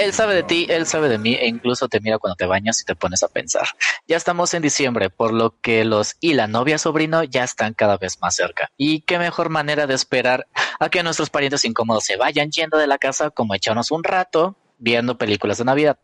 [0.00, 2.80] Él sabe de ti, él sabe de mí e incluso te mira cuando te bañas
[2.80, 3.68] y te pones a pensar.
[4.08, 7.98] Ya estamos en diciembre, por lo que los y la novia sobrino ya están cada
[7.98, 8.70] vez más cerca.
[8.78, 10.46] Y qué mejor manera de esperar
[10.78, 14.56] a que nuestros parientes incómodos se vayan yendo de la casa como echarnos un rato
[14.78, 15.98] viendo películas de Navidad.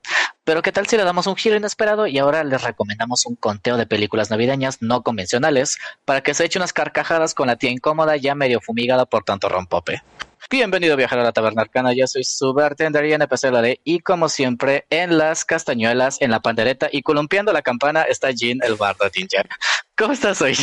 [0.44, 3.78] Pero qué tal si le damos un giro inesperado y ahora les recomendamos un conteo
[3.78, 8.16] de películas navideñas no convencionales para que se eche unas carcajadas con la tía incómoda
[8.16, 10.02] ya medio fumigada por tanto rompope.
[10.48, 13.98] Bienvenido a viajar a la taberna arcana, yo soy su bartender y NPC la y
[13.98, 18.76] como siempre en las castañuelas, en la pandereta y columpiando la campana está Jean el
[18.76, 19.48] bardo Ginger.
[19.96, 20.56] ¿Cómo estás hoy?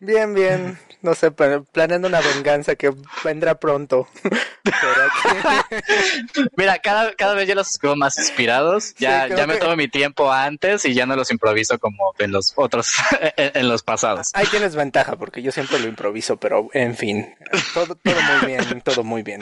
[0.00, 0.78] Bien, bien.
[1.02, 4.06] No sé, planeando una venganza que vendrá pronto.
[6.56, 8.94] Mira, cada, cada vez ya los escribo más inspirados.
[8.98, 12.52] Ya, ya me tomo mi tiempo antes y ya no los improviso como en los
[12.54, 12.94] otros,
[13.36, 14.30] en, los pasados.
[14.34, 17.34] Ahí tienes ventaja, porque yo siempre lo improviso, pero en fin,
[17.74, 19.40] todo, todo muy bien, todo muy bien.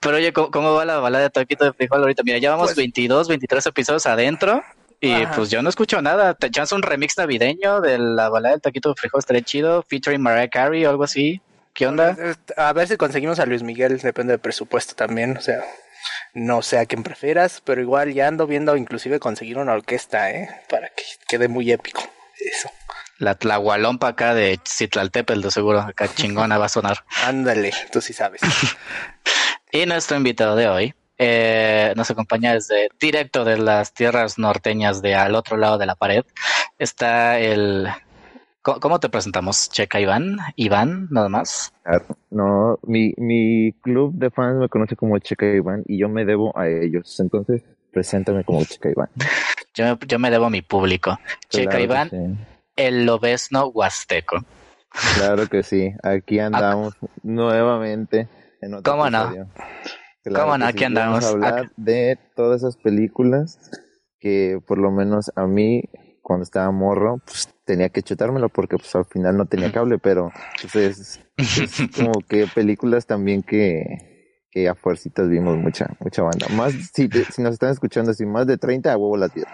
[0.00, 2.24] Pero oye, ¿cómo, va la balada de Toquito de Frijol ahorita?
[2.24, 4.64] Mira, ya vamos 22, 23 episodios adentro.
[5.00, 6.34] Y pues yo no escucho nada.
[6.34, 9.20] ¿Te echas un remix navideño de la balada del taquito de frijol?
[9.20, 11.40] Estaría chido, featuring Mariah Carey o algo así.
[11.72, 12.16] ¿Qué onda?
[12.56, 15.36] A ver si conseguimos a Luis Miguel, depende del presupuesto también.
[15.36, 15.64] O sea,
[16.34, 20.48] no sé a quién prefieras, pero igual ya ando viendo inclusive conseguir una orquesta, ¿eh?
[20.68, 22.02] Para que quede muy épico.
[22.40, 22.70] Eso.
[23.18, 25.80] La tlahualompa acá de Citlaltepel, de seguro.
[25.80, 27.04] Acá chingona va a sonar.
[27.24, 28.40] Ándale, tú sí sabes.
[29.72, 35.14] y nuestro invitado de hoy eh, nos acompaña desde directo de las tierras norteñas de
[35.14, 36.24] al otro lado de la pared.
[36.78, 37.88] Está el...
[38.62, 39.70] ¿Cómo te presentamos?
[39.70, 40.36] Checa Iván.
[40.56, 41.72] Iván, nada más.
[42.30, 46.56] No, mi, mi club de fans me conoce como Checa Iván y yo me debo
[46.58, 47.18] a ellos.
[47.18, 49.08] Entonces, preséntame como Checa Iván.
[49.74, 51.18] Yo, yo me debo a mi público.
[51.48, 52.10] Checa Iván,
[52.76, 54.44] el lobesno huasteco.
[55.16, 55.92] Claro que sí.
[56.02, 58.28] Aquí andamos nuevamente.
[58.60, 59.48] En otro ¿Cómo no?
[60.24, 60.66] ¿Cómo no?
[60.66, 61.24] Aquí andamos.
[61.24, 63.58] Vamos a hablar de todas esas películas
[64.20, 65.84] que por lo menos a mí
[66.22, 70.30] cuando estaba morro pues tenía que chutármelo porque pues al final no tenía cable, pero
[70.72, 71.20] pues, es,
[71.96, 76.48] como que películas también que, que a fuercitas vimos mucha mucha banda.
[76.48, 79.52] Más si, si nos están escuchando así más de 30 a huevo la tierra.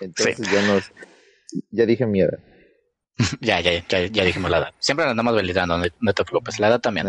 [0.00, 0.92] Entonces ya nos
[1.70, 2.38] ya dije mi edad.
[3.40, 4.74] ya, ya, ya, ya dijimos la edad.
[4.78, 7.06] Siempre andamos validando, no, te preocupes, la edad también.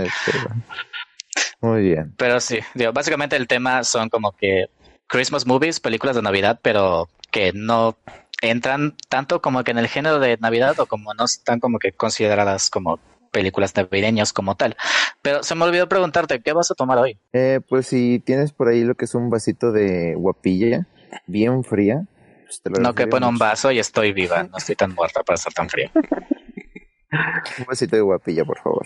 [1.67, 2.13] Muy bien.
[2.17, 4.67] Pero sí, digo, básicamente el tema son como que
[5.07, 7.97] Christmas movies, películas de Navidad, pero que no
[8.41, 11.91] entran tanto como que en el género de Navidad o como no están como que
[11.91, 12.99] consideradas como
[13.31, 14.77] películas navideñas como tal.
[15.21, 17.17] Pero se me olvidó preguntarte, ¿qué vas a tomar hoy?
[17.33, 20.87] Eh, pues si tienes por ahí lo que es un vasito de guapilla,
[21.25, 22.05] bien fría.
[22.45, 25.51] Pues no que pone un vaso y estoy viva, no estoy tan muerta para estar
[25.51, 25.91] tan fría.
[27.59, 28.85] un vasito de guapilla, por favor.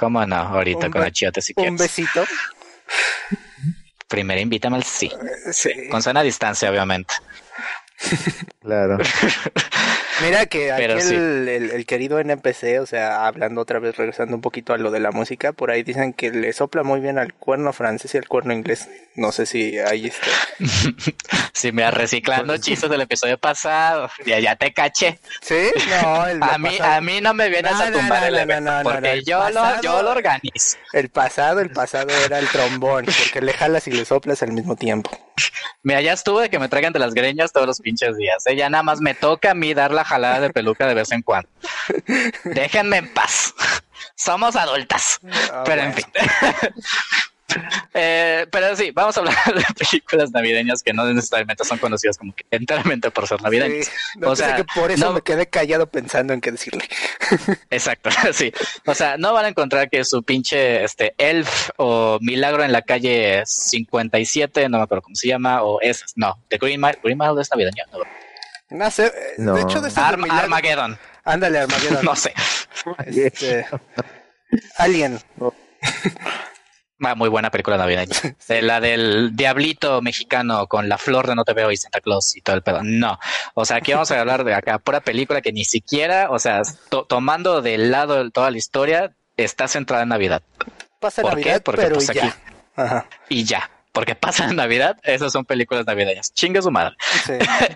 [0.00, 0.34] ¿Cómo no?
[0.34, 1.72] Ahorita con la chiote si quieres.
[1.72, 2.24] Un besito.
[4.08, 5.12] Primero invítame al sí.
[5.52, 5.90] Sí.
[5.90, 7.12] Con sana distancia, obviamente.
[8.62, 8.96] claro.
[10.22, 14.78] Mira que aquí el, querido NPC, o sea, hablando otra vez, regresando un poquito a
[14.78, 18.14] lo de la música, por ahí dicen que le sopla muy bien al cuerno francés
[18.14, 18.88] y al cuerno inglés.
[19.16, 20.26] No sé si ahí está.
[21.52, 24.08] si me reciclando chistes del episodio pasado.
[24.24, 25.18] Ya, ya te caché.
[25.40, 25.70] ¿Sí?
[26.02, 29.80] No, a, mí, a mí no me vienes a tumbar el evento porque yo, lo,
[29.82, 30.78] yo lo organizo.
[30.92, 34.76] El pasado, el pasado era el trombón, porque le jalas y le soplas al mismo
[34.76, 35.10] tiempo.
[35.82, 38.46] Mira, ya estuve de que me traigan de las greñas todos los pinches días.
[38.46, 38.56] ¿eh?
[38.56, 41.22] Ya nada más me toca a mí dar la jalada de peluca de vez en
[41.22, 41.48] cuando.
[42.44, 43.54] Déjenme en paz.
[44.14, 45.20] Somos adultas.
[45.52, 46.04] Ah, pero en fin.
[47.94, 52.34] Eh, pero sí, vamos a hablar de películas navideñas que no necesariamente son conocidas como
[52.34, 53.90] que enteramente por ser navideñas.
[54.22, 56.88] o sea, que por eso me quedé callado pensando en qué decirle.
[57.70, 58.52] Exacto, sí.
[58.86, 62.82] O sea, no van a encontrar que su pinche este Elf o Milagro en la
[62.82, 66.12] calle 57, no me acuerdo cómo se llama, o esas.
[66.16, 67.84] No, The Green Mile, Green Mile es navideño.
[68.70, 70.98] No, sé, de hecho de Armageddon.
[71.24, 72.04] Ándale, Armageddon.
[72.04, 72.32] no sé.
[73.06, 73.66] Este,
[74.76, 75.20] Alien.
[77.02, 78.14] Ah, muy buena película navideña.
[78.60, 82.42] la del diablito mexicano con la flor de no te veo y Santa Claus y
[82.42, 82.80] todo el pedo.
[82.82, 83.18] No.
[83.54, 86.62] O sea, aquí vamos a hablar de acá, pura película que ni siquiera, o sea,
[87.08, 90.42] tomando de lado toda la historia, está centrada en Navidad.
[91.00, 91.60] Pasa ¿Por Navidad, qué?
[91.60, 92.36] Porque pero pues, ya.
[92.76, 93.06] Ajá.
[93.28, 93.70] Y ya.
[93.92, 96.32] Porque pasa en Navidad, esas son películas navideñas.
[96.32, 96.94] Chinga su madre.
[97.24, 97.32] Sí.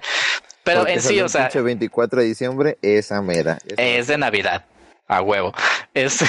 [0.65, 1.49] pero en sí, o sea.
[1.53, 3.59] El 24 de diciembre, esa mera.
[3.77, 4.65] es de Navidad
[5.07, 5.53] a huevo.
[5.95, 6.25] Es,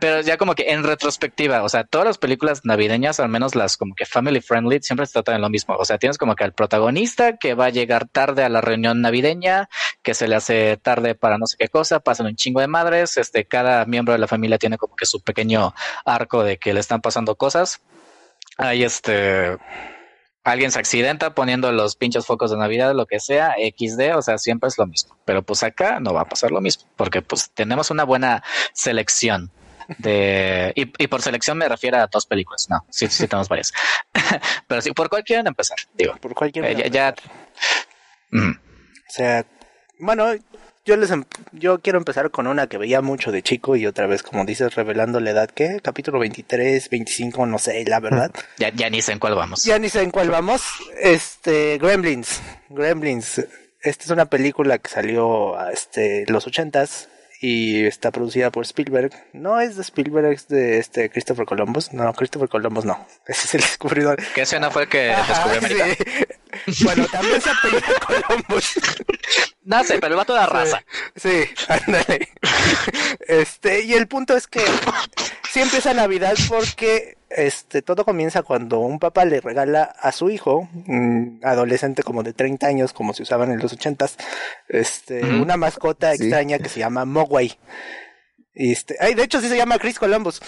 [0.00, 3.78] pero ya como que en retrospectiva, o sea, todas las películas navideñas, al menos las
[3.78, 5.76] como que family friendly, siempre se tratan de lo mismo.
[5.76, 9.00] O sea, tienes como que al protagonista que va a llegar tarde a la reunión
[9.00, 9.70] navideña,
[10.02, 13.16] que se le hace tarde para no sé qué cosa, pasan un chingo de madres,
[13.16, 15.72] este, cada miembro de la familia tiene como que su pequeño
[16.04, 17.80] arco de que le están pasando cosas
[18.58, 19.56] hay este
[20.44, 24.38] alguien se accidenta poniendo los pinchos focos de Navidad, lo que sea, XD, o sea,
[24.38, 25.16] siempre es lo mismo.
[25.24, 28.42] Pero pues acá no va a pasar lo mismo, porque pues tenemos una buena
[28.72, 29.50] selección
[29.96, 33.72] de y, por selección me refiero a dos películas, no, sí, sí tenemos varias.
[34.66, 36.14] Pero sí, por cuál quieren empezar, digo.
[36.16, 37.14] Por cualquier eh, ya,
[38.32, 38.36] O
[39.08, 39.46] sea,
[39.98, 40.26] bueno,
[40.88, 44.06] yo les em, yo quiero empezar con una que veía mucho de chico y otra
[44.06, 48.32] vez como dices revelando la edad que capítulo 23, 25, no sé, la verdad.
[48.56, 49.64] Ya ya ni sé en cuál vamos.
[49.64, 50.62] Ya ni sé en cuál vamos.
[50.98, 52.40] Este Gremlins,
[52.70, 53.44] Gremlins.
[53.82, 59.12] Esta es una película que salió este los ochentas y está producida por Spielberg.
[59.32, 61.92] No es de Spielberg, es de este Christopher Columbus.
[61.92, 63.06] No, Christopher Columbus no.
[63.26, 64.20] Ese es el descubridor.
[64.34, 65.86] ¿Qué escena fue el que descubrió América?
[66.82, 68.74] Bueno, también se apellida Columbus.
[69.62, 70.82] No sé, pero el vato de la raza.
[71.14, 72.30] Sí, ándale.
[73.28, 74.64] Este, y el punto es que
[75.52, 80.68] sí empieza Navidad porque este todo comienza cuando un papá le regala a su hijo,
[80.86, 84.16] un adolescente como de 30 años, como se usaban en los ochentas,
[84.68, 87.56] este, una mascota extraña que se llama Mogwai.
[88.54, 90.42] Este, ay, de hecho sí se llama Chris Columbus.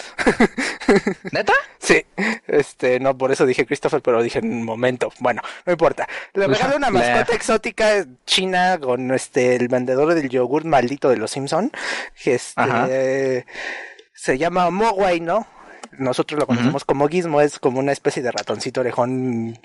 [1.31, 1.53] ¿Neta?
[1.79, 2.05] sí.
[2.45, 5.13] Este, no, por eso dije Christopher, pero dije en un momento.
[5.19, 6.09] Bueno, no importa.
[6.33, 11.31] Le regalo una mascota exótica china con este el vendedor del yogur maldito de los
[11.31, 11.71] Simpson.
[12.25, 13.45] Este
[14.13, 15.47] se llama Mogwai, ¿no?
[15.97, 19.59] Nosotros lo conocemos como Gizmo, es como una especie de ratoncito orejón,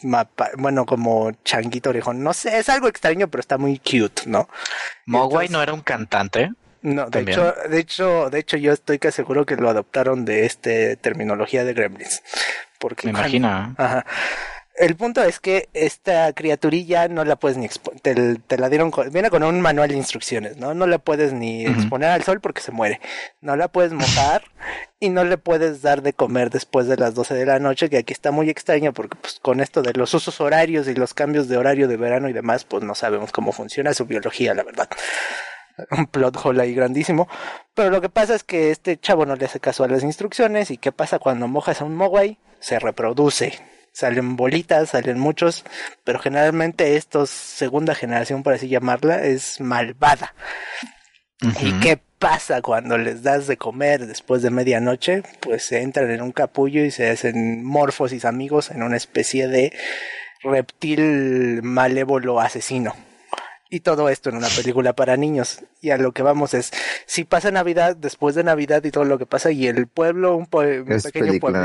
[0.58, 4.48] bueno, como changuito orejón, no sé, es algo extraño, pero está muy cute, ¿no?
[5.06, 6.50] Mogwai no era un cantante.
[6.82, 10.46] No, de hecho, de hecho, de hecho, yo estoy que seguro que lo adoptaron de
[10.46, 12.22] este terminología de Gremlins.
[12.78, 13.74] Porque Me imagino.
[13.76, 14.04] Ajá.
[14.78, 19.30] El punto es que esta criaturilla no la puedes ni exponer, te, la dieron, viene
[19.30, 20.74] con un manual de instrucciones, ¿no?
[20.74, 23.00] No la puedes ni exponer al sol porque se muere.
[23.40, 24.44] No la puedes mojar
[25.00, 27.96] y no le puedes dar de comer después de las 12 de la noche, que
[27.96, 31.48] aquí está muy extraño porque pues con esto de los usos horarios y los cambios
[31.48, 34.88] de horario de verano y demás, pues no sabemos cómo funciona su biología, la verdad
[35.90, 37.28] un plot hole ahí grandísimo.
[37.74, 40.70] Pero lo que pasa es que este chavo no le hace caso a las instrucciones.
[40.70, 42.38] ¿Y qué pasa cuando mojas a un mogwai?
[42.60, 43.58] Se reproduce.
[43.96, 45.64] Salen bolitas, salen muchos,
[46.04, 50.34] pero generalmente estos, segunda generación por así llamarla, es malvada.
[51.62, 55.22] ¿Y qué pasa cuando les das de comer después de medianoche?
[55.40, 59.72] Pues se entran en un capullo y se hacen morfosis amigos en una especie de
[60.42, 62.94] reptil malévolo asesino.
[63.76, 65.62] Y todo esto en una película para niños.
[65.82, 66.72] Y a lo que vamos es,
[67.04, 70.46] si pasa Navidad, después de Navidad y todo lo que pasa, y el pueblo, un,
[70.46, 71.60] pequeño pueblo.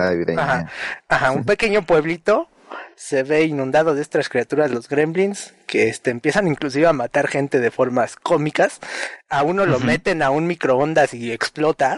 [1.08, 2.50] Ajá, un pequeño pueblito
[2.98, 7.62] se ve inundado de estas criaturas, los gremlins, que este, empiezan inclusive a matar gente
[7.62, 8.82] de formas cómicas.
[9.30, 11.98] A uno lo meten a un microondas y explota.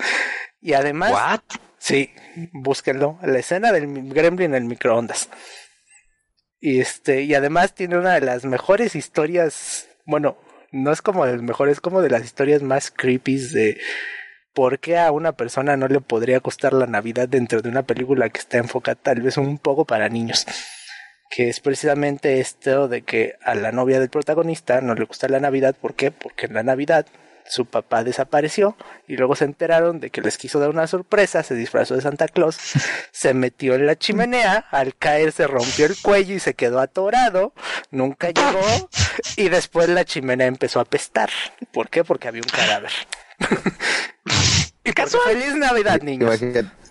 [0.60, 1.10] y además...
[1.10, 1.40] ¿What?
[1.78, 2.10] Sí,
[2.52, 3.18] búsquenlo.
[3.22, 5.30] La escena del gremlin en el microondas.
[6.64, 10.38] Y este, y además tiene una de las mejores historias, bueno,
[10.72, 13.78] no es como de las mejores, es como de las historias más creepy de
[14.54, 18.30] por qué a una persona no le podría costar la Navidad dentro de una película
[18.30, 20.46] que está enfocada tal vez un poco para niños.
[21.28, 25.40] Que es precisamente esto de que a la novia del protagonista no le gusta la
[25.40, 25.76] Navidad.
[25.78, 26.12] ¿Por qué?
[26.12, 27.04] Porque en la Navidad
[27.46, 28.76] su papá desapareció
[29.06, 32.28] y luego se enteraron de que les quiso dar una sorpresa, se disfrazó de Santa
[32.28, 32.58] Claus,
[33.12, 37.52] se metió en la chimenea, al caer se rompió el cuello y se quedó atorado,
[37.90, 38.90] nunca llegó
[39.36, 41.30] y después la chimenea empezó a apestar.
[41.72, 42.04] ¿Por qué?
[42.04, 42.92] Porque había un cadáver.
[44.84, 46.40] y feliz Navidad, niños.
[46.40, 46.83] Imagínate,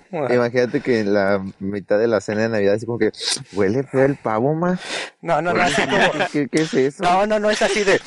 [0.83, 3.11] que en la mitad de la cena de Navidad así como que
[3.53, 4.79] huele feo el pavo más.
[5.21, 6.27] No, no, no, así como...
[6.31, 7.03] ¿Qué, ¿Qué, es eso?
[7.03, 7.99] No, no, no es así de.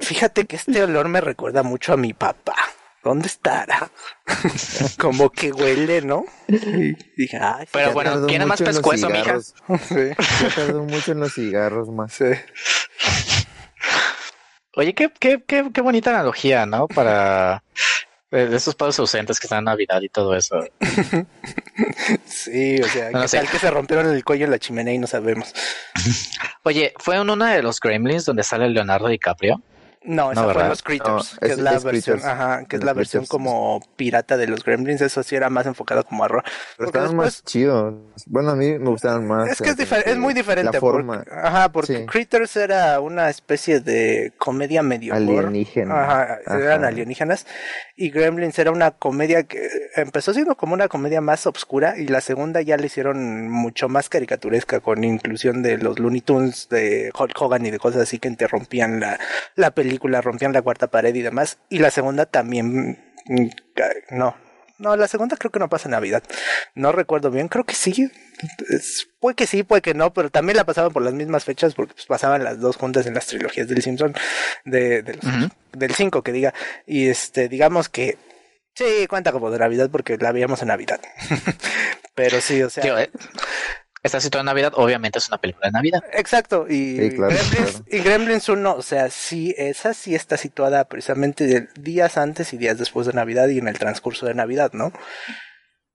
[0.00, 2.56] Fíjate que este olor me recuerda mucho a mi papá.
[3.02, 3.88] ¿Dónde estará?
[4.98, 6.24] como que huele, ¿no?
[6.48, 9.40] dije, ay, Pero bueno, ¿quién es más pescuezo, mija?
[9.40, 10.10] Sí.
[10.56, 12.12] Yo mucho en los cigarros más.
[12.12, 12.24] Sí.
[14.74, 16.88] Oye, qué, qué, qué, qué bonita analogía, ¿no?
[16.88, 17.62] Para
[18.44, 20.56] de esos padres ausentes que están en Navidad y todo eso.
[22.26, 25.52] sí, o sea, tal que se rompieron el cuello en la chimenea y no sabemos.
[26.62, 29.62] Oye, ¿fue en una de los Gremlins donde sale Leonardo DiCaprio?
[30.06, 33.80] No, esa fue los Critters, que es, la versión, ajá, que es la versión como
[33.96, 36.44] pirata de los Gremlins, eso sí era más enfocado como a horror.
[36.76, 37.94] Pero estaban más chidos.
[38.26, 39.50] Bueno, a mí me gustaban más.
[39.50, 40.72] Es que es, es muy diferente.
[40.72, 41.24] La forma.
[41.30, 46.04] ajá, porque Critters era una especie de comedia medio alienígena.
[46.04, 47.44] Ajá, eran alienígenas
[47.96, 52.20] y Gremlins era una comedia que empezó siendo como una comedia más oscura y la
[52.20, 57.40] segunda ya la hicieron mucho más caricaturesca con inclusión de los Looney Tunes de Hulk
[57.40, 59.18] Hogan y de cosas así que interrumpían la,
[59.56, 61.58] la película rompían la cuarta pared y demás.
[61.68, 63.48] Y la segunda también, mm,
[64.10, 64.36] no,
[64.78, 66.22] no, la segunda creo que no pasa Navidad.
[66.74, 68.10] No recuerdo bien, creo que sí.
[69.20, 71.94] puede que sí, puede que no, pero también la pasaban por las mismas fechas porque
[71.94, 74.14] pues, pasaban las dos juntas en las trilogías del Simpson,
[74.64, 75.02] de,
[75.72, 76.52] del 5 que diga.
[76.86, 78.18] Y este, digamos que
[78.74, 81.00] sí, cuenta como de Navidad porque la veíamos en Navidad.
[82.14, 83.02] pero sí, o sea...
[83.02, 83.10] Eh,
[84.06, 86.02] está situada en Navidad, obviamente es una película de Navidad.
[86.12, 92.16] Exacto, y, Gremlins, y Gremlins 1, o sea, sí, esa sí está situada precisamente días
[92.16, 94.92] antes y días después de Navidad y en el transcurso de Navidad, ¿no?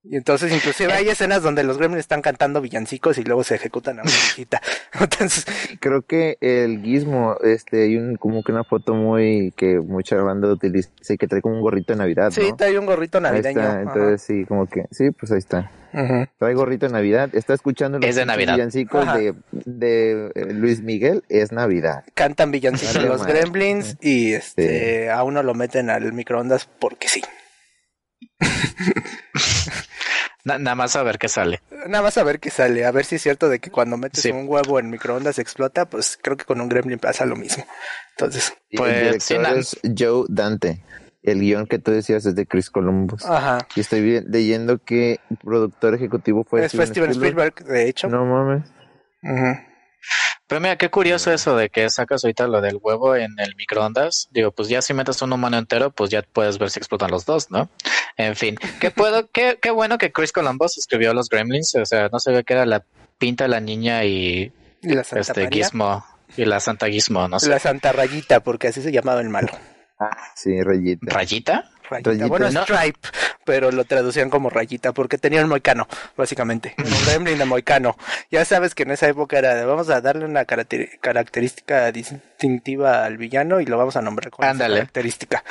[0.03, 3.99] Y entonces inclusive hay escenas donde los gremlins están cantando villancicos y luego se ejecutan
[3.99, 4.59] a una viejita.
[4.99, 5.45] entonces
[5.79, 10.51] creo que el gizmo, este, hay un, como que una foto muy que mucha banda
[10.51, 12.31] utiliza y que trae como un gorrito de Navidad.
[12.31, 13.79] Sí, trae un gorrito navideño.
[13.81, 15.69] entonces sí, como que, sí, pues ahí está.
[15.91, 22.05] Trae gorrito de Navidad, está escuchando los villancicos de, de, eh, Luis Miguel, es Navidad.
[22.15, 27.21] Cantan villancicos de los gremlins y este, a uno lo meten al microondas porque sí.
[30.43, 31.61] nada más a ver qué sale.
[31.87, 32.85] Nada más a ver qué sale.
[32.85, 35.85] A ver si es cierto de que cuando metes un huevo en microondas explota.
[35.85, 37.65] Pues creo que con un gremlin pasa lo mismo.
[38.11, 40.83] Entonces, pues es Joe Dante.
[41.23, 43.23] El guion que tú decías es de Chris Columbus.
[43.25, 43.59] Ajá.
[43.75, 47.63] Y estoy leyendo que el productor ejecutivo fue Steven, Spielberg.
[47.63, 48.07] de hecho.
[48.07, 48.63] No mames.
[49.23, 49.67] Ajá.
[50.51, 54.27] Pero mira, qué curioso eso de que sacas ahorita lo del huevo en el microondas.
[54.31, 57.25] Digo, pues ya si metes un humano entero, pues ya puedes ver si explotan los
[57.25, 57.69] dos, ¿no?
[58.17, 61.73] En fin, qué puedo, qué, qué bueno que Chris Columbus escribió Los Gremlins.
[61.75, 62.83] O sea, no se ve que era la
[63.17, 66.05] pinta de la niña y, ¿Y la Santa este Gizmo
[66.35, 67.47] y la Santa Gizmo, no sé.
[67.47, 69.53] La Santa Rayita, porque así se llamaba el malo.
[70.01, 71.15] Ah, sí, Rayita.
[71.15, 71.71] ¿Rayita?
[72.27, 72.99] Bueno, Stripe,
[73.45, 76.73] pero lo traducían como rayita porque tenía un moicano, básicamente.
[76.77, 77.97] Un gremlin de moicano.
[78.29, 83.17] Ya sabes que en esa época era de vamos a darle una característica distintiva al
[83.17, 85.43] villano y lo vamos a nombrar con esa característica.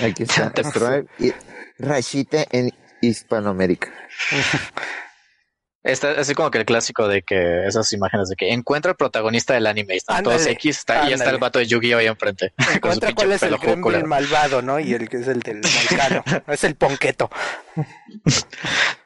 [0.00, 1.32] Aquí está, Stripe y
[1.78, 3.88] rayita en Hispanoamérica.
[5.84, 9.52] Está así como que el clásico de que esas imágenes de que encuentra el protagonista
[9.52, 12.54] del anime, están todos X está, y está el vato de Yu-Gi-Oh ahí enfrente.
[12.74, 14.80] Encuentra cuál es el gremlin malvado, ¿no?
[14.80, 17.30] Y el que es el del moicano, es el ponqueto.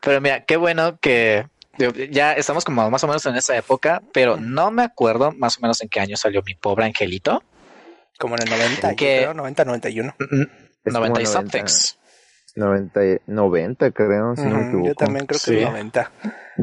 [0.01, 1.47] Pero mira, qué bueno que
[2.11, 5.63] ya estamos como más o menos en esa época, pero no me acuerdo más o
[5.63, 7.43] menos en qué año salió mi pobre angelito.
[8.21, 9.19] Como en el 90, que...
[9.19, 10.15] creo, 90, 91.
[10.85, 11.99] 90 y somethings.
[12.55, 14.89] 90, 90 creo, si no me equivoco.
[14.89, 15.65] Yo también creo que sí.
[15.65, 16.13] 90.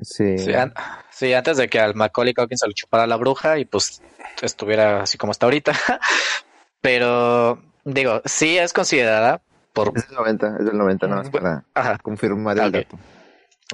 [0.03, 0.35] Sí.
[1.11, 4.01] Sí, antes de que al Macaulay Culkin se lo chupara la bruja y pues
[4.41, 5.73] estuviera así como está ahorita.
[6.81, 9.41] Pero digo, sí es considerada
[9.73, 9.91] por...
[9.95, 11.97] Es el 90, es el 90, no, para Ajá.
[11.99, 12.97] confirmar el dato.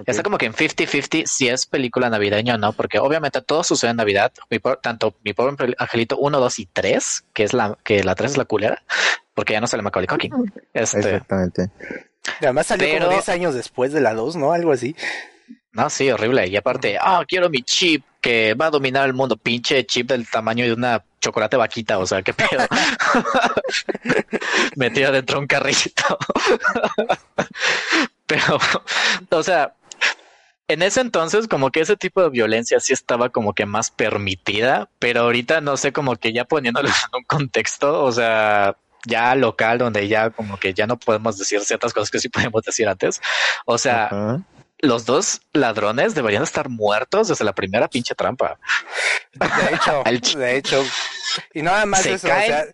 [0.05, 3.91] Está como que en 50-50 si es película navideña o no, porque obviamente todo sucede
[3.91, 4.31] en Navidad,
[4.81, 8.37] tanto mi pobre angelito 1, 2 y 3, que es la que la 3 es
[8.37, 8.81] la culera,
[9.33, 10.31] porque ya no sale Macaulay Culkin.
[10.73, 11.71] Este, Exactamente.
[12.39, 14.53] Además salió como 10 años después de la 2, ¿no?
[14.53, 14.95] Algo así.
[15.73, 16.47] No, sí, horrible.
[16.47, 19.37] Y aparte, ah, quiero mi chip que va a dominar el mundo.
[19.37, 21.97] Pinche chip del tamaño de una chocolate vaquita.
[21.97, 22.67] O sea, qué pedo.
[24.75, 26.17] Metido dentro de un carrito.
[28.27, 28.59] Pero,
[29.29, 29.73] o sea,
[30.71, 34.89] en ese entonces como que ese tipo de violencia sí estaba como que más permitida,
[34.99, 39.79] pero ahorita no sé, como que ya poniéndolo en un contexto, o sea, ya local
[39.79, 43.19] donde ya como que ya no podemos decir ciertas cosas que sí podemos decir antes.
[43.65, 44.39] O sea,
[44.81, 48.59] los dos ladrones deberían estar muertos desde la primera pinche trampa.
[49.33, 49.75] De
[50.15, 50.83] hecho, de hecho.
[51.53, 52.65] Y nada más eso, o sea,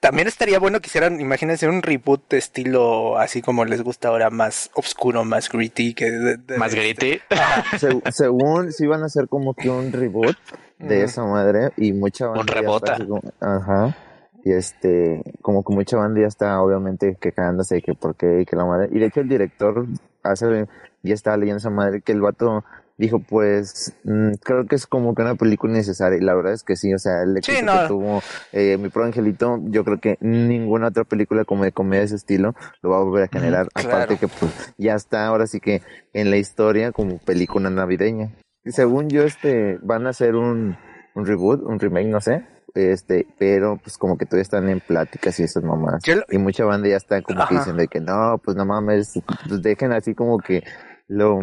[0.00, 4.30] también estaría bueno que hicieran, imagínense, un reboot de estilo así como les gusta ahora,
[4.30, 5.94] más oscuro, más gritty.
[5.94, 7.20] Que más gritty.
[8.12, 10.36] según, si van a hacer como que un reboot
[10.78, 12.96] de esa madre y mucha Un rebota.
[13.40, 13.96] ajá.
[14.42, 18.46] Y este, como que mucha banda ya está obviamente quejándose de que por qué y
[18.46, 18.88] que la madre.
[18.90, 19.86] Y de hecho el director
[20.22, 20.66] hace,
[21.02, 22.64] ya estaba leyendo esa madre que el vato
[23.00, 26.62] dijo pues mm, creo que es como que una película necesaria y la verdad es
[26.62, 30.18] que sí, o sea, el éxito que tuvo eh, mi pro angelito, yo creo que
[30.20, 33.68] ninguna otra película como de comedia de ese estilo lo va a volver a generar,
[33.74, 38.36] aparte que pues ya está ahora sí que en la historia como película navideña.
[38.66, 40.76] Según yo este van a hacer un,
[41.14, 45.40] un reboot, un remake, no sé, este, pero pues como que todavía están en pláticas
[45.40, 46.02] y esas mamás.
[46.30, 49.62] Y mucha banda ya está como que dicen de que no, pues no mames, pues
[49.62, 50.62] dejen así como que
[51.10, 51.38] lo,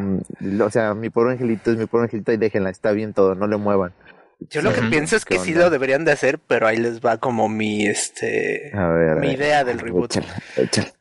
[0.66, 3.48] o sea, mi pobre angelito es mi pobre angelito y déjenla, está bien todo, no
[3.48, 3.94] le muevan.
[4.40, 7.18] Yo lo que pienso es que sí lo deberían de hacer, pero ahí les va
[7.18, 8.72] como mi este
[9.20, 10.20] mi idea del reboot.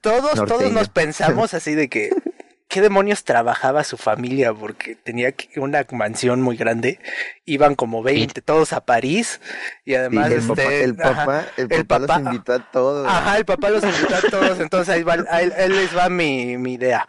[0.01, 2.11] Todos, todos nos pensamos así de que
[2.69, 6.99] qué demonios trabajaba su familia porque tenía una mansión muy grande.
[7.45, 9.41] Iban como 20, todos a París
[9.85, 13.07] y además el, papá, este, el, papá, el, papá, los invitó a todos.
[13.07, 16.75] Ajá, el papá los invitó a todos, entonces ahí, va, ahí, les va mi, mi
[16.75, 17.07] idea.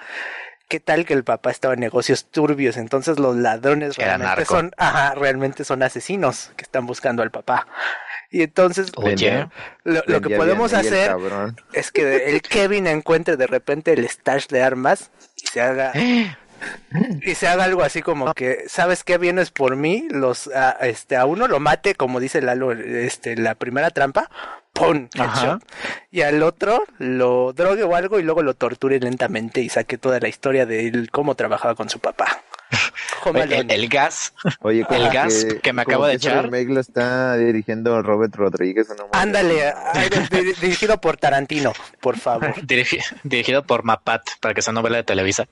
[0.67, 2.77] ¿Qué tal que el papá estaba en negocios turbios?
[2.77, 7.67] Entonces los ladrones realmente son, ajá, realmente son asesinos que están buscando al papá.
[8.29, 8.91] Y entonces,
[9.83, 11.15] lo, que podemos hacer
[11.71, 15.93] es que el Kevin encuentre de repente el stash de armas y se haga
[17.21, 21.15] y se haga algo así como que sabes qué vienes por mí los a, este
[21.15, 24.29] a uno lo mate como dice Lalo este la primera trampa
[24.77, 25.07] ¡pum!
[26.12, 30.19] y al otro lo drogue o algo y luego lo torture lentamente y saque toda
[30.19, 32.41] la historia de él cómo trabajaba con su papá
[33.69, 36.43] el, gas, Oye, el gas que, me acabo de echar.
[36.43, 38.88] remake lo está dirigiendo Robert Rodríguez.
[39.12, 39.74] Ándale,
[40.62, 42.53] dirigido por Tarantino, por favor.
[43.24, 45.48] dirigido por Mapat, para que sea novela de Televisa.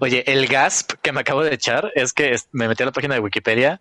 [0.00, 3.14] Oye, el gas que me acabo de echar es que me metí a la página
[3.14, 3.80] de Wikipedia.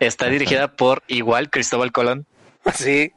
[0.00, 2.26] Está dirigida por igual Cristóbal Colón.
[2.72, 3.12] Sí.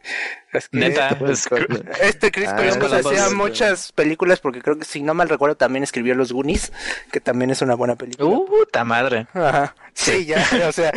[0.54, 1.18] Es Neta,
[2.02, 6.14] este Chris ah, hacía muchas películas porque creo que si no mal recuerdo también escribió
[6.14, 6.72] Los Goonies,
[7.12, 8.30] que también es una buena película.
[8.30, 9.26] Uh, puta madre.
[9.34, 9.76] Ajá.
[9.94, 10.94] Sí, ya, o sea,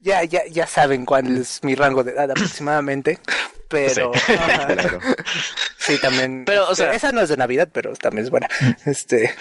[0.00, 3.18] ya, ya, ya saben cuál es mi rango de edad aproximadamente.
[3.68, 4.12] Pero
[5.76, 6.44] sí, también.
[6.46, 8.48] Pero, o sea, esa no es de Navidad, pero también es buena.
[8.86, 9.34] Este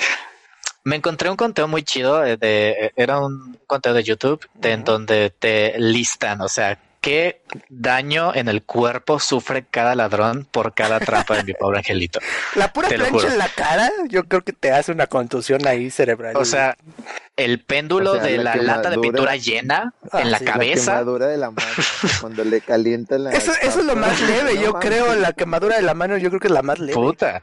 [0.88, 4.86] me encontré un conteo muy chido de, de era un conteo de YouTube de, en
[4.86, 11.00] donde te listan, o sea, qué daño en el cuerpo sufre cada ladrón por cada
[11.00, 12.20] trampa de mi pobre angelito.
[12.56, 16.36] La pura plancha en la cara, yo creo que te hace una contusión ahí cerebral.
[16.36, 16.76] O sea,
[17.38, 20.96] el péndulo de la, lata de pintura llena ah, en la cabeza.
[20.96, 21.72] La quemadura de la mano,
[22.22, 23.32] cuando le calienta la.
[23.32, 25.16] Eso, eso es lo más leve, yo creo.
[25.16, 26.94] La quemadura de la mano, yo creo que es la más leve.
[26.94, 27.42] Puta.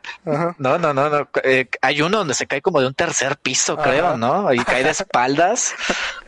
[0.59, 1.29] No, no, no, no.
[1.43, 4.53] Eh, hay uno donde se cae como de un tercer piso, creo, ¿no?
[4.53, 5.73] Y cae de espaldas.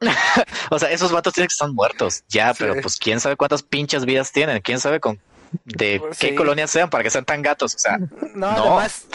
[0.70, 4.04] o sea, esos vatos tienen que estar muertos ya, pero pues quién sabe cuántas pinches
[4.04, 5.20] vidas tienen, quién sabe con
[5.64, 7.98] de pues qué colonias sean para que sean tan gatos, o sea,
[8.34, 9.06] no, además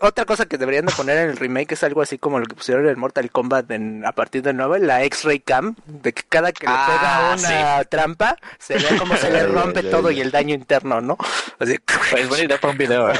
[0.00, 2.54] otra cosa que deberían de poner en el remake es algo así como lo que
[2.54, 6.22] pusieron en el Mortal Kombat en, a partir de nuevo, la X-Ray Cam, de que
[6.22, 10.20] cada que le pega ah, una trampa, se ve como se le rompe todo y
[10.20, 11.16] el daño interno, ¿no?
[11.58, 11.78] Así,
[12.10, 13.10] pues buena idea para un video.
[13.10, 13.18] ¿eh?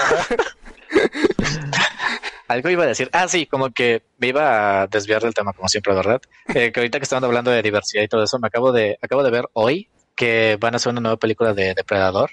[2.48, 3.10] Algo iba a decir.
[3.12, 6.20] Ah, sí, como que me iba a desviar del tema, como siempre, ¿verdad?
[6.54, 9.22] Eh, que ahorita que estaban hablando de diversidad y todo eso, me acabo de, acabo
[9.22, 12.32] de ver hoy que van a hacer una nueva película de Depredador,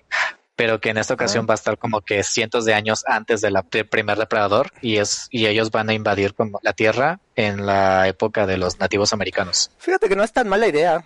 [0.56, 3.52] pero que en esta ocasión va a estar como que cientos de años antes de
[3.52, 8.08] la primer depredador y es y ellos van a invadir como la Tierra en la
[8.08, 9.72] época de los nativos americanos.
[9.78, 11.04] Fíjate que no es tan mala idea.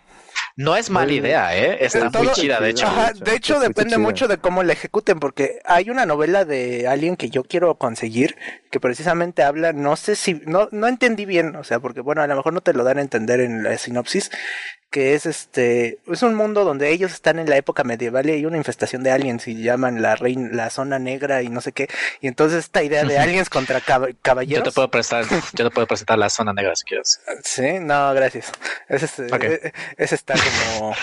[0.59, 1.77] No es mala idea, ¿eh?
[1.79, 2.85] Está muy chida, de hecho.
[3.15, 7.29] de hecho, depende mucho de cómo la ejecuten, porque hay una novela de alguien que
[7.29, 8.35] yo quiero conseguir,
[8.69, 12.27] que precisamente habla, no sé si, no, no entendí bien, o sea, porque bueno, a
[12.27, 14.31] lo mejor no te lo dan a entender en la sinopsis,
[14.89, 18.45] que es este, es un mundo donde ellos están en la época medieval y hay
[18.45, 21.87] una infestación de aliens y llaman la reina, la zona negra y no sé qué,
[22.21, 24.65] y entonces esta idea de aliens contra caballeros.
[24.65, 27.21] Yo te puedo prestar, yo te puedo presentar la zona negra si quieres.
[27.43, 28.51] Sí, no, gracias.
[28.87, 30.95] Es, este, es, está como,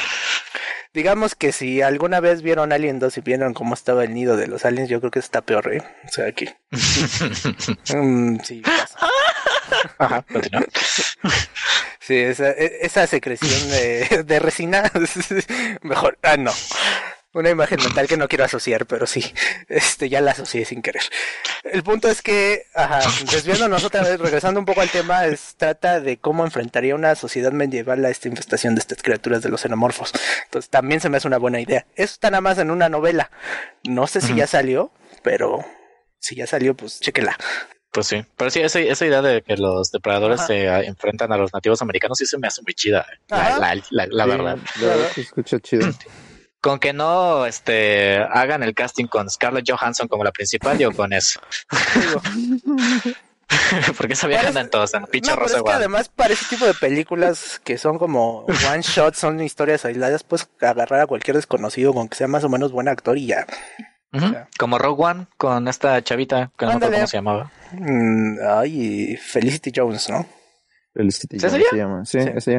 [0.93, 4.47] digamos que si alguna vez vieron Alien 2 y vieron cómo estaba el nido de
[4.47, 5.83] los aliens, yo creo que está peor, ¿eh?
[6.05, 6.49] O sea, aquí.
[7.95, 8.99] Mm, sí, pasa.
[9.99, 10.65] Ajá, continúa.
[12.01, 14.91] Sí, esa, e, esa secreción de, de resina,
[15.83, 16.53] mejor, ah, no.
[17.33, 19.35] Una imagen mental que no quiero asociar, pero sí,
[19.69, 21.03] este, ya la asocié sin querer.
[21.65, 26.01] El punto es que, ajá, desviándonos otra vez, regresando un poco al tema, es, trata
[26.01, 30.13] de cómo enfrentaría una sociedad medieval a esta infestación de estas criaturas de los xenomorfos.
[30.45, 31.87] Entonces también se me hace una buena idea.
[31.95, 33.31] Eso está nada más en una novela.
[33.85, 34.91] No sé si ya salió,
[35.23, 35.65] pero
[36.19, 37.37] si ya salió, pues chéquela.
[37.93, 41.53] Pues sí, pero sí, esa, esa idea de que los depredadores se enfrentan a los
[41.53, 43.19] nativos americanos sí se me hace muy chida, eh.
[43.31, 44.59] la, la, la, verdad.
[45.15, 45.89] Se escucha chido.
[46.67, 51.13] Con que no este, hagan el casting con Scarlett Johansson como la principal, yo con
[51.13, 51.41] eso.
[53.97, 56.67] Porque sabía que andan todos en pinche no, rosa es que además para ese tipo
[56.67, 61.95] de películas que son como one shot, son historias aisladas, pues agarrar a cualquier desconocido
[61.95, 63.47] con que sea más o menos buen actor y ya.
[64.59, 67.53] Como Rogue One con esta chavita, que no me cómo se llamaba.
[67.71, 70.27] Mm, ay, Felicity Jones, ¿no?
[70.93, 72.05] Felicity Jones se llama.
[72.05, 72.57] Sí, sí.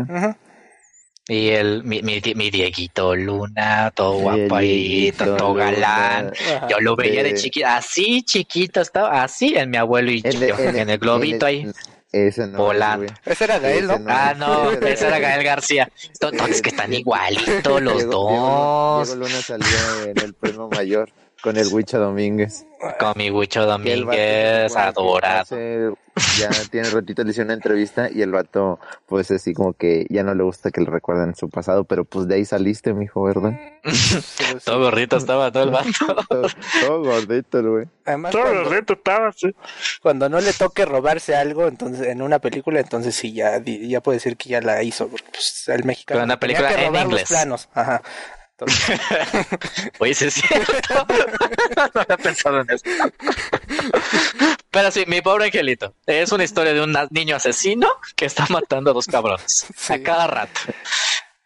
[1.30, 6.32] Y el, mi, mi, mi, Dieguito Luna, todo guapo ahí, todo galán.
[6.70, 10.90] Yo lo veía de chiquito, así chiquito estaba, así en mi abuelo y en, en,
[10.90, 11.70] el globito ahí.
[12.14, 12.60] Ese no.
[12.60, 13.12] Volando.
[13.26, 14.00] Ese era Gael, ¿no?
[14.08, 15.92] Ah, no, ese era Gael García.
[16.22, 19.08] Entonces que están igualitos los dos.
[19.08, 19.68] Diego Luna salió
[20.06, 21.10] en el premio mayor.
[21.42, 22.66] Con el Huicho Domínguez.
[23.00, 25.46] Con mi Huicho Domínguez, adorado.
[26.40, 30.24] Ya tiene ratito le hizo una entrevista y el vato, pues así como que ya
[30.24, 33.60] no le gusta que le recuerden su pasado, pero pues de ahí saliste, mijo, ¿verdad?
[34.66, 35.90] todo gordito estaba todo el vato.
[36.82, 37.86] todo, gordito, güey.
[38.32, 39.54] todo gordito estaba, sí.
[40.02, 44.18] Cuando no le toque robarse algo, entonces en una película, entonces sí, ya, ya puede
[44.18, 46.18] decir que ya la hizo, porque pues el mexicano.
[46.18, 47.28] Pero una película en inglés.
[47.28, 47.70] planos.
[47.74, 48.02] Ajá.
[50.00, 51.06] Oye, es cierto.
[51.94, 52.86] no había pensado en eso.
[54.72, 55.94] Pero sí, mi pobre angelito.
[56.06, 60.28] Es una historia de un niño asesino que está matando a dos cabrones a cada
[60.28, 60.60] rato.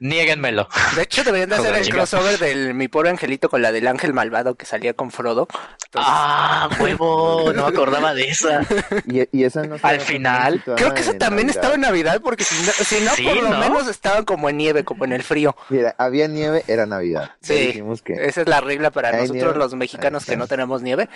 [0.01, 0.67] Niéguenmelo.
[0.95, 4.13] De hecho, deberían de hacer el crossover del Mi Pobre Angelito con la del Ángel
[4.13, 5.47] Malvado que salía con Frodo.
[5.93, 8.65] Ah, huevo, no me acordaba de esa.
[9.05, 10.63] Y, esa no Al final.
[10.75, 12.55] Creo que esa también estaba en Navidad porque si
[13.03, 15.55] no, por lo menos estaban como en nieve, como en el frío.
[15.69, 17.31] Mira, había nieve, era Navidad.
[17.41, 21.09] Sí, esa es la regla para nosotros los mexicanos que no tenemos nieve.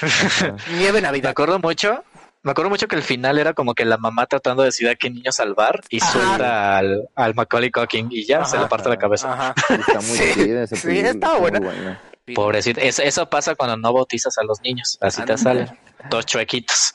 [0.76, 1.22] nieve Navidad.
[1.22, 2.02] Me acuerdo mucho
[2.42, 4.96] me acuerdo mucho que el final era como que la mamá tratando de decidir a
[4.96, 8.98] qué niño salvar y suelta al, al Macaulay Culkin y ya se le parte la
[8.98, 9.54] cabeza.
[9.68, 10.02] Está muy
[10.66, 12.00] sí, sí está buena.
[12.34, 12.80] Pobrecito.
[12.80, 14.98] Eso, pasa cuando no bautizas a los niños.
[15.00, 15.68] Así te salen.
[16.10, 16.94] Dos chuequitos.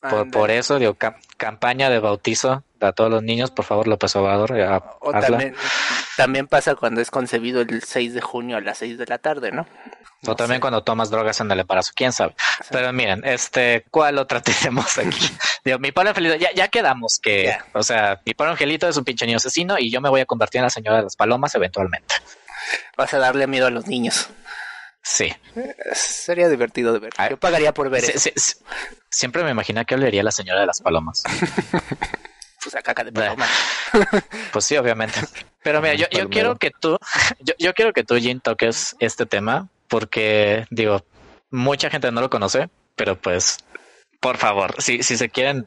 [0.00, 0.96] Por, por, eso, digo,
[1.36, 4.52] campaña de bautizo a todos los niños, por favor, López Obrador.
[5.00, 5.54] o también,
[6.16, 9.52] también pasa cuando es concebido el 6 de junio a las 6 de la tarde,
[9.52, 9.66] ¿no?
[10.26, 12.34] O también cuando tomas drogas en el embarazo, quién sabe.
[12.70, 15.30] Pero miren, este, ¿cuál otra tenemos aquí?
[15.64, 19.04] Digo, mi padre angelito, ya, ya quedamos que, o sea, mi padre angelito es un
[19.04, 21.54] pinche niño asesino y yo me voy a convertir en la señora de las palomas
[21.54, 22.14] eventualmente.
[22.96, 24.28] Vas a darle miedo a los niños.
[25.02, 25.32] Sí.
[25.92, 27.12] Sería divertido de ver.
[27.30, 28.30] Yo pagaría por ver eso.
[29.08, 31.22] siempre me imagino que hablaría la señora de las palomas.
[32.62, 33.46] pues a caca de paloma.
[34.52, 35.20] pues sí, obviamente.
[35.62, 36.98] Pero mira, yo, yo quiero que tú,
[37.40, 41.04] yo, yo quiero que tú, Jin, toques este tema porque digo,
[41.50, 43.58] mucha gente no lo conoce, pero pues,
[44.20, 45.66] por favor, si, si se quieren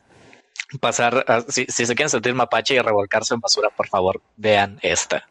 [0.79, 5.27] pasar, si, si se quieren sentir mapache y revolcarse en basura, por favor, vean esta.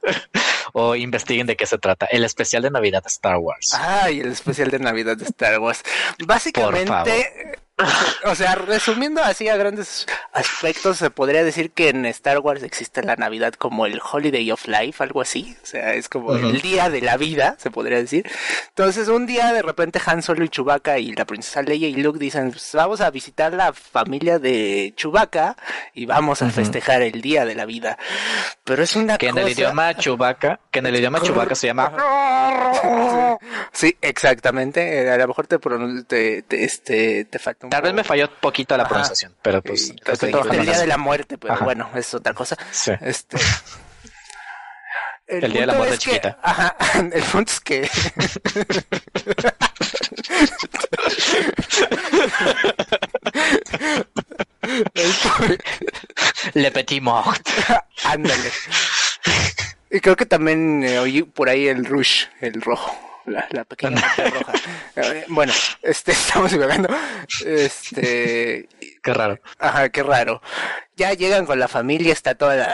[0.72, 2.06] O investiguen de qué se trata.
[2.06, 3.74] El especial de Navidad de Star Wars.
[3.78, 5.82] Ay, el especial de Navidad de Star Wars.
[6.26, 7.58] Básicamente,
[8.24, 13.02] o sea, resumiendo así a grandes aspectos, se podría decir que en Star Wars existe
[13.02, 15.56] la Navidad como el Holiday of Life, algo así.
[15.62, 18.28] O sea, es como el día de la vida, se podría decir.
[18.68, 22.18] Entonces, un día de repente Han Solo y Chewbacca y la princesa Leia y Luke
[22.18, 25.56] dicen, pues, vamos a visitar la familia de Chewbacca
[25.94, 27.98] y vamos a festejar el día de la vida.
[28.64, 31.92] Pero es una que en el idioma Chewbacca, que en el idioma Chewbacca se llama
[33.72, 35.10] Sí, exactamente.
[35.10, 35.58] A lo mejor te,
[36.42, 39.94] te, este, te falta Tal vez me falló poquito la pronunciación, pero pues...
[40.50, 42.54] el día de la muerte, pero bueno, es otra cosa.
[42.70, 42.92] Sí.
[43.00, 43.38] Este...
[45.26, 46.38] El, día de la muerte chiquita.
[46.42, 46.76] ajá,
[47.12, 47.88] el punto es que...
[56.52, 57.48] Le petit mort.
[58.04, 58.52] Ándale.
[59.90, 64.52] Y creo que también eh, oí por ahí el rush, el rojo la, pequeña roja.
[65.28, 66.88] Bueno, este, estamos divagando.
[67.44, 68.68] Este.
[69.02, 69.40] Qué raro.
[69.58, 70.40] Ajá, qué raro.
[70.94, 72.68] Ya llegan con la familia, está toda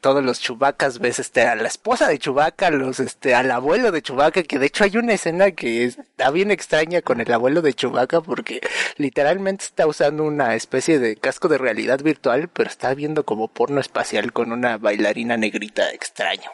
[0.00, 4.00] todos los chubacas, ves este, a la esposa de Chubaca, los, este, al abuelo de
[4.00, 7.74] Chubaca, que de hecho hay una escena que está bien extraña con el abuelo de
[7.74, 8.60] Chubaca porque
[8.98, 13.80] literalmente está usando una especie de casco de realidad virtual, pero está viendo como porno
[13.80, 16.50] espacial con una bailarina negrita extraño.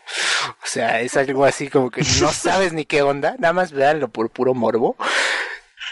[0.62, 4.08] O sea, es algo así como que no sabes ni qué onda, nada más véanlo
[4.08, 4.96] por puro morbo.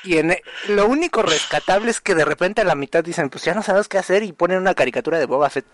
[0.05, 0.37] Y en,
[0.69, 3.89] lo único rescatable es que de repente a la mitad dicen, pues ya no sabes
[3.89, 5.67] qué hacer y ponen una caricatura de Boba Fett.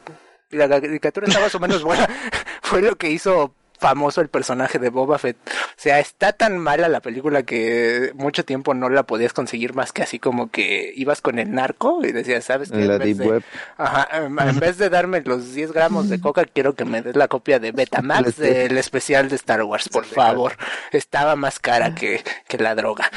[0.50, 2.08] Y la caricatura está más o menos buena.
[2.62, 5.36] Fue lo que hizo famoso el personaje de Boba Fett.
[5.46, 9.92] O sea, está tan mala la película que mucho tiempo no la podías conseguir más
[9.92, 12.84] que así como que ibas con el narco y decías, ¿sabes qué?
[12.84, 13.42] En, vez de,
[13.76, 17.28] Ajá, en vez de darme los 10 gramos de coca, quiero que me des la
[17.28, 20.56] copia de Betamax del especial de Star Wars, por favor.
[20.90, 23.10] Estaba más cara que, que la droga.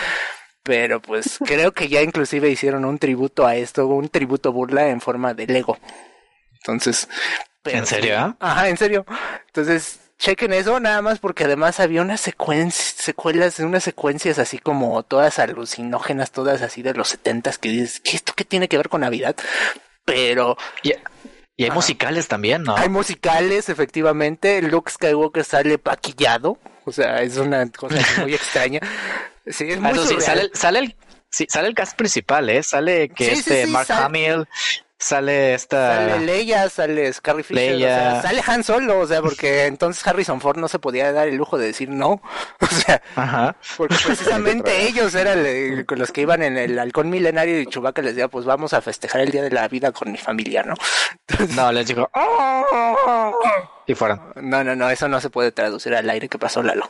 [0.72, 5.02] Pero pues creo que ya inclusive hicieron un tributo a esto, un tributo burla en
[5.02, 5.78] forma de Lego.
[6.54, 7.10] Entonces...
[7.66, 8.38] ¿En serio?
[8.40, 9.06] Ajá, en serio.
[9.48, 15.04] Entonces, chequen eso nada más porque además había unas secuencias, secuelas, unas secuencias así como
[15.04, 18.88] todas alucinógenas, todas así de los setentas que dices, ¿qué esto qué tiene que ver
[18.88, 19.36] con Navidad?
[20.06, 20.56] Pero...
[20.84, 20.94] Y,
[21.58, 22.78] y hay musicales también, ¿no?
[22.78, 24.62] Hay musicales, efectivamente.
[24.62, 26.58] Luke Skywalker sale paquillado.
[26.86, 28.80] O sea, es una cosa muy extraña.
[29.46, 30.96] Sí, es muy sale, sale, el,
[31.30, 32.64] sale el cast principal, ¿eh?
[32.64, 34.48] Sale que este Mark Hamill,
[35.02, 35.96] sale esta...
[35.96, 38.22] Sale Leia, sale Scarry Fisher, Leia.
[38.22, 41.58] sale Han Solo, o sea, porque entonces Harrison Ford no se podía dar el lujo
[41.58, 42.22] de decir no,
[42.60, 43.56] o sea, Ajá.
[43.78, 45.44] porque precisamente ellos eran
[45.88, 49.22] los que iban en el halcón milenario y Chewbacca les decía, pues vamos a festejar
[49.22, 50.76] el Día de la Vida con mi familia, ¿no?
[51.56, 53.34] no, les dijo, ¡Oh!
[53.88, 54.22] y fueron.
[54.36, 56.88] No, no, no, eso no se puede traducir al aire que pasó Lalo.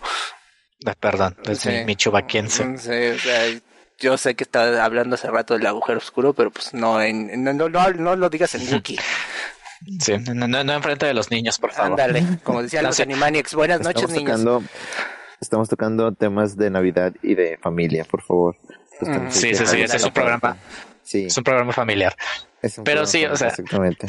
[0.86, 2.78] Ah, perdón, es mi, mi chubaquiense.
[2.78, 3.62] Sí, o sea,
[4.02, 7.54] yo sé que estaba hablando hace rato del agujero oscuro, pero pues no, en, no,
[7.54, 9.00] no, no, lo digas en Wookiee.
[10.00, 12.00] Sí, no, no, no enfrente de los niños, por favor.
[12.00, 13.56] Ándale, como decía los Animaniacs.
[13.56, 14.40] Buenas noches, niños.
[14.40, 14.64] Tocando,
[15.40, 18.58] estamos tocando temas de Navidad y de familia, por favor.
[19.00, 19.32] Mm.
[19.32, 20.56] Sí, sí, sí, ese es un programa.
[21.02, 21.26] Sí.
[21.26, 22.16] Es un programa familiar.
[22.84, 24.06] Pero sí, o sea, exactamente.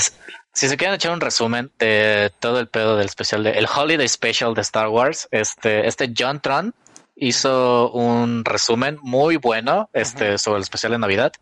[0.53, 4.07] si se quieren echar un resumen de todo el pedo del especial de el Holiday
[4.07, 6.75] Special de Star Wars, este, este John Tron
[7.17, 11.33] hizo un resumen muy bueno este, sobre el especial de Navidad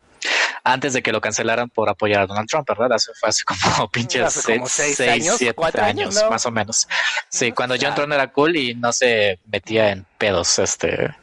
[0.64, 2.92] antes de que lo cancelaran por apoyar a Donald Trump, ¿verdad?
[2.92, 6.88] Hace, fue hace como pinches seis, años, siete años, más o menos.
[7.28, 11.14] Sí, cuando John Tron era cool y no se metía en pedos, este,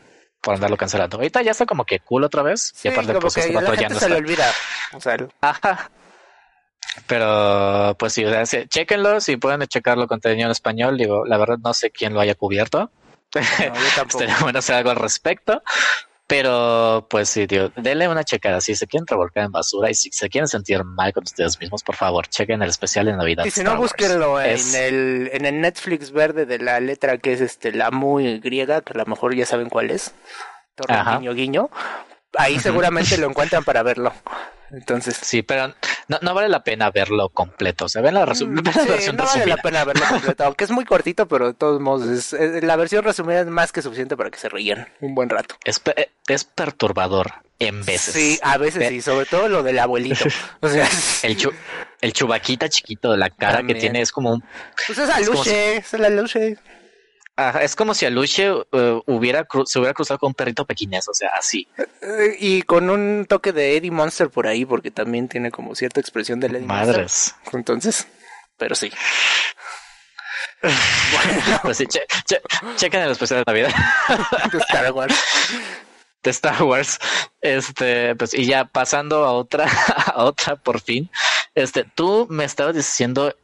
[0.42, 1.18] por andarlo cancelando.
[1.18, 2.74] Ahorita ya está como que cool otra vez.
[2.84, 4.52] y aparte, pues, que la gente se le olvida.
[4.94, 5.92] O sea, Ajá.
[7.06, 10.98] Pero, pues sí, o sea, chequenlo, si pueden checarlo contenido en español.
[10.98, 12.90] Digo, la verdad no sé quién lo haya cubierto.
[13.36, 15.62] No, bueno hacer algo al respecto.
[16.28, 18.60] Pero, pues sí, tío, denle una checada.
[18.60, 21.84] Si se quieren revolcar en basura y si se quieren sentir mal con ustedes mismos,
[21.84, 23.46] por favor, chequen el especial de Navidad.
[23.46, 27.40] Y si no, búsquenlo en, el, en el Netflix verde de la letra que es
[27.40, 30.12] este la muy griega, que a lo mejor ya saben cuál es.
[30.76, 31.70] Torre guiño guiño.
[32.38, 34.12] Ahí seguramente lo encuentran para verlo.
[34.72, 35.18] Entonces.
[35.22, 35.74] Sí, pero
[36.22, 37.86] no, vale la pena verlo completo.
[37.86, 38.28] O sea, ven la, mm,
[38.88, 42.34] versión no vale la pena verlo completo, aunque es muy cortito, pero de todos modos,
[42.34, 45.56] la versión resumida es más que suficiente para que se rían un buen rato.
[45.64, 45.82] Es,
[46.28, 48.14] es perturbador en veces.
[48.14, 50.26] Sí, a veces sí, sobre todo lo del abuelito.
[50.60, 50.88] O sea,
[51.24, 51.38] el,
[52.02, 54.44] el chubaquita chiquito de la cara que tiene es como un.
[54.88, 56.58] Pues es aluche, es la luche
[57.62, 58.64] es como si Aluche uh,
[59.06, 61.68] hubiera se hubiera cruzado con un perrito pequinés, o sea, así.
[62.02, 66.00] Eh, y con un toque de Eddie Monster por ahí, porque también tiene como cierta
[66.00, 67.36] expresión de Eddie Madres.
[67.44, 67.60] Monster.
[67.60, 68.08] Entonces,
[68.58, 68.92] pero sí.
[70.62, 71.44] bueno.
[71.64, 71.86] Pues sí,
[72.76, 73.74] chequen el especial de Navidad.
[74.52, 75.16] de Star Wars.
[76.24, 77.00] De Star Wars.
[77.42, 79.68] Este, pues, y ya pasando a otra,
[80.08, 81.10] a otra por fin.
[81.54, 83.36] Este, tú me estabas diciendo,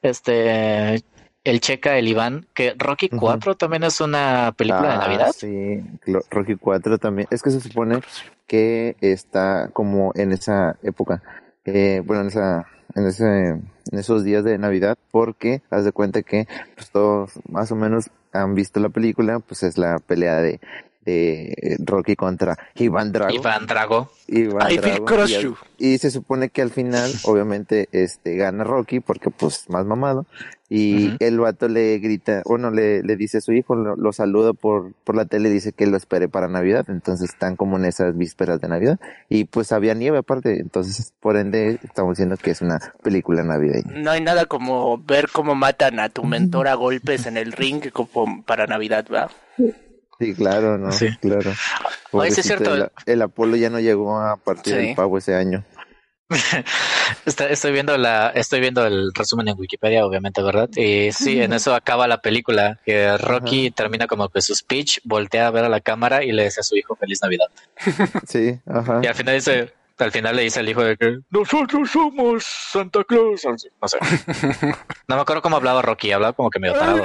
[0.00, 1.02] este,
[1.44, 5.32] el checa, el Iván, que Rocky 4 también es una película de ah, Navidad.
[5.36, 5.82] Sí,
[6.30, 7.28] Rocky 4 también.
[7.30, 8.00] Es que se supone
[8.46, 11.22] que está como en esa época,
[11.64, 16.22] eh, bueno, en esa, en ese, en esos días de Navidad, porque haz de cuenta
[16.22, 20.60] que pues, todos más o menos han visto la película, pues es la pelea de
[21.04, 23.34] de Rocky contra Iván Drago.
[23.34, 24.10] Iván Drago.
[24.28, 25.56] Iván Drago.
[25.78, 30.26] Y, se supone que al final, obviamente, este gana Rocky porque pues más mamado.
[30.74, 34.94] Y el vato le grita, bueno, le, le dice a su hijo, lo, saluda por,
[35.04, 36.86] por la tele y dice que lo espere para Navidad.
[36.88, 38.98] Entonces están como en esas vísperas de Navidad.
[39.28, 40.60] Y pues había nieve aparte.
[40.60, 43.92] Entonces, por ende, estamos diciendo que es una película navideña.
[43.96, 47.90] No hay nada como ver cómo matan a tu mentor a golpes en el ring
[47.92, 49.30] como para Navidad, ¿va?
[50.18, 50.92] Sí, claro, ¿no?
[50.92, 51.08] Sí.
[51.20, 51.52] Claro.
[52.24, 52.90] es cierto.
[53.06, 55.64] El, Apolo ya no llegó a partir del pavo ese año.
[57.26, 60.70] estoy viendo la, estoy viendo el resumen en Wikipedia, obviamente, ¿verdad?
[60.76, 65.46] Y sí, en eso acaba la película, que Rocky termina como que su speech, voltea
[65.46, 67.48] a ver a la cámara y le dice a su hijo feliz Navidad.
[68.26, 69.00] Sí, ajá.
[69.02, 73.04] Y al final dice, al final le dice al hijo de que nosotros somos Santa
[73.04, 73.44] Claus.
[73.44, 73.98] No sé.
[75.08, 77.04] No me acuerdo cómo hablaba Rocky, hablaba como que medio tarado.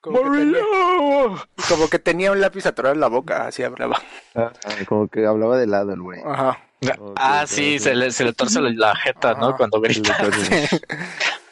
[0.00, 0.60] como, que tenía,
[1.68, 4.02] como que tenía un lápiz atorado en la boca, así hablaba.
[4.34, 4.52] Ah,
[4.88, 6.20] como que hablaba de lado el güey.
[6.24, 6.58] Ajá.
[7.16, 9.56] ah, sí, se le, se le torce la jeta, ¿no?
[9.56, 10.16] Cuando grita.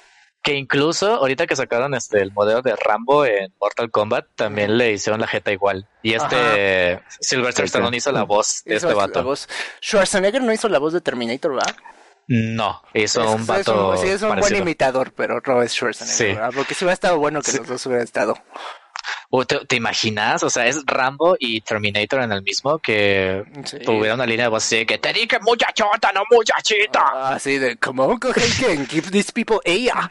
[0.47, 4.93] Que incluso ahorita que sacaron este el modelo de Rambo en Mortal Kombat, también le
[4.93, 5.89] hicieron la jeta igual.
[6.03, 9.25] Y este Sylvester Stallone hizo la voz de este vato.
[9.25, 9.49] Voz.
[9.83, 11.75] Schwarzenegger no hizo la voz de Terminator, ¿verdad?
[12.29, 13.97] No, hizo un vato.
[13.97, 16.37] sí, es un buen imitador, pero no es Schwarzenegger.
[16.37, 16.55] Sí.
[16.55, 18.39] Porque si hubiera estado bueno que los dos hubieran estado.
[19.69, 20.43] Te, imaginas?
[20.43, 23.45] O sea, es Rambo y Terminator en el mismo que
[23.85, 27.35] tuviera una línea de voz así que te dije muchachota, no muchachita.
[27.35, 30.11] Así de, como can give these people ella.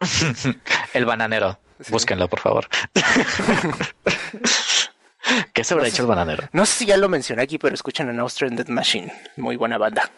[0.92, 1.58] el bananero.
[1.88, 2.68] Búsquenlo, por favor.
[5.52, 6.48] ¿Qué se habrá hecho el bananero?
[6.52, 9.12] No sé si ya lo mencioné aquí, pero escuchen en Austrian Dead Machine.
[9.36, 10.10] Muy buena banda.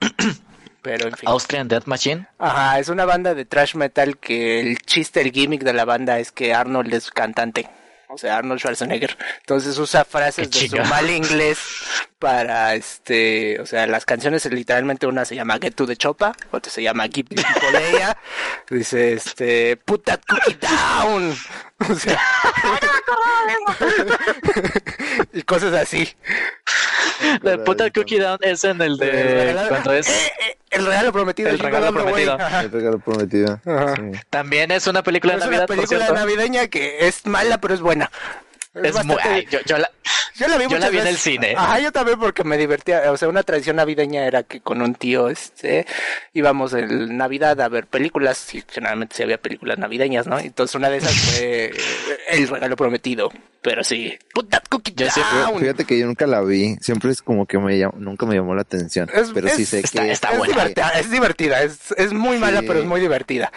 [0.86, 1.28] Pero en fin.
[1.28, 2.28] Austrian Death Machine.
[2.38, 6.20] Ajá, es una banda de trash metal que el chiste, el gimmick de la banda
[6.20, 7.68] es que Arnold es cantante.
[8.08, 9.18] o sea, Arnold Schwarzenegger.
[9.40, 11.58] Entonces usa frases de su mal inglés
[12.20, 16.70] para, este, o sea, las canciones literalmente una se llama Get to the Chopa, otra
[16.70, 18.16] se llama Keep the Polea,
[18.70, 21.34] dice, este, Put that cookie down.
[21.90, 22.18] O sea,
[25.34, 26.08] y cosas así.
[27.42, 31.12] The Put that cookie down es en el de cuando es eh, eh, el regalo
[31.12, 31.48] prometido.
[31.48, 32.38] El regalo prometido.
[32.60, 33.60] El regalo prometido.
[34.30, 35.64] También es una película de Navidad.
[35.64, 38.10] Es una película navideña que es mala, pero es buena.
[38.82, 39.16] Es, muy,
[39.50, 39.90] yo, la,
[40.34, 41.54] yo la vi, yo la vi en el cine.
[41.56, 43.10] Ajá, yo también porque me divertía.
[43.10, 45.86] O sea, una tradición navideña era que con un tío este,
[46.34, 48.54] íbamos en Navidad a ver películas.
[48.54, 50.38] Y generalmente sí había películas navideñas, ¿no?
[50.38, 51.72] Entonces una de esas fue
[52.28, 53.30] El regalo prometido.
[53.62, 55.58] Pero sí, put that cookie down.
[55.58, 56.76] Fíjate que yo nunca la vi.
[56.80, 59.10] Siempre es como que me nunca me llamó la atención.
[59.34, 61.62] pero sí sé que está, es, divertida, es divertida.
[61.62, 63.50] Es, es muy mala, pero es muy divertida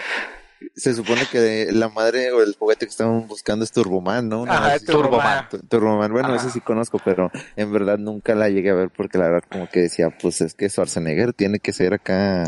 [0.75, 4.45] se supone que la madre o el juguete que estaban buscando es Turboman, ¿no?
[4.47, 5.47] Ajá, Turboman.
[5.69, 6.11] Turboman.
[6.11, 9.47] Bueno, ese sí conozco, pero en verdad nunca la llegué a ver porque la verdad
[9.49, 12.45] como que decía, pues es que Schwarzenegger tiene que ser acá,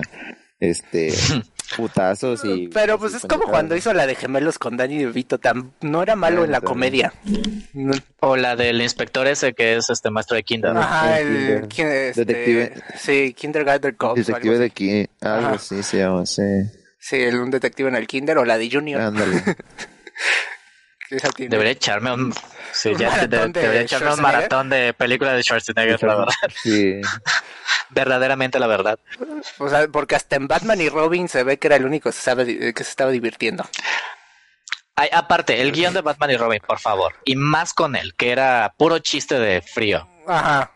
[0.59, 1.13] este,
[1.75, 2.67] putazos y...
[2.67, 6.15] Pero pues es como cuando hizo la de gemelos con Danny DeVito, tan, no era
[6.15, 7.13] malo en la comedia.
[8.19, 10.75] O la del inspector ese que es este maestro de kinder.
[10.75, 12.73] Ajá, el, este, detective.
[12.97, 14.27] Sí, Kindergarten Cops.
[14.27, 16.43] Detective de aquí, algo así se llama, sí.
[17.01, 19.01] Sí, el, un detective en el kinder o la de Junior.
[19.01, 19.43] Ándale.
[21.49, 22.33] debería echarme un...
[22.71, 26.33] Sí, ya debería echarme un maratón de películas de Schwarzenegger, la verdad.
[26.63, 27.01] Sí.
[27.89, 28.99] Verdaderamente la verdad.
[29.57, 32.13] O sea, porque hasta en Batman y Robin se ve que era el único que
[32.13, 33.65] se, sabe, que se estaba divirtiendo.
[34.95, 37.13] Ay, aparte, el guion de Batman y Robin, por favor.
[37.25, 40.07] Y más con él, que era puro chiste de frío.
[40.27, 40.71] Ajá.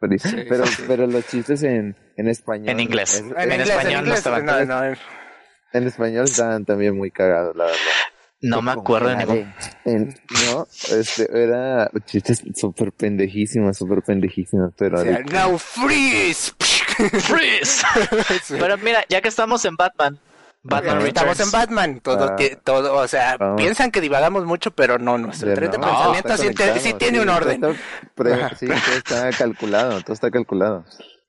[0.00, 2.68] Pero, pero, los chistes en, en español.
[2.68, 3.22] En inglés.
[3.36, 4.44] en, español no estaban.
[4.44, 4.98] No, no, en
[5.72, 7.78] español estaban también muy cagados, la verdad.
[8.42, 9.54] No me acuerdo de ningún.
[10.46, 15.00] no, este, era chistes súper pendejísimos, súper pendejísimos, pero.
[15.00, 16.52] O now freeze!
[16.58, 17.84] ¡Freeze!
[18.48, 20.18] Pero mira, ya que estamos en Batman.
[20.64, 22.36] Batman Estamos en Batman, todo, ah.
[22.62, 26.36] todo, o sea, piensan que divagamos mucho, pero no, nuestro tren de pensamiento
[26.78, 27.60] sí, tiene un orden.
[28.56, 30.84] sí, todo está calculado, todo está calculado.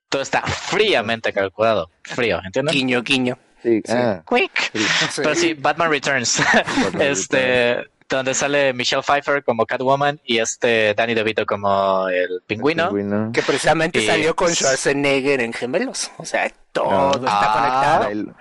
[0.10, 2.76] Todo está fríamente calculado, frío, ¿entiendes?
[2.76, 3.40] Quiño, quiño.
[3.64, 4.72] Sí, ah, Quick.
[5.16, 6.42] Pero sí, Batman Returns.
[7.00, 7.78] este,
[8.10, 12.92] donde sale Michelle Pfeiffer como Catwoman y este Danny DeVito como el pingüino.
[13.32, 16.12] Que precisamente salió con Schwarzenegger en Gemelos.
[16.18, 18.36] O sea, todo está conectado.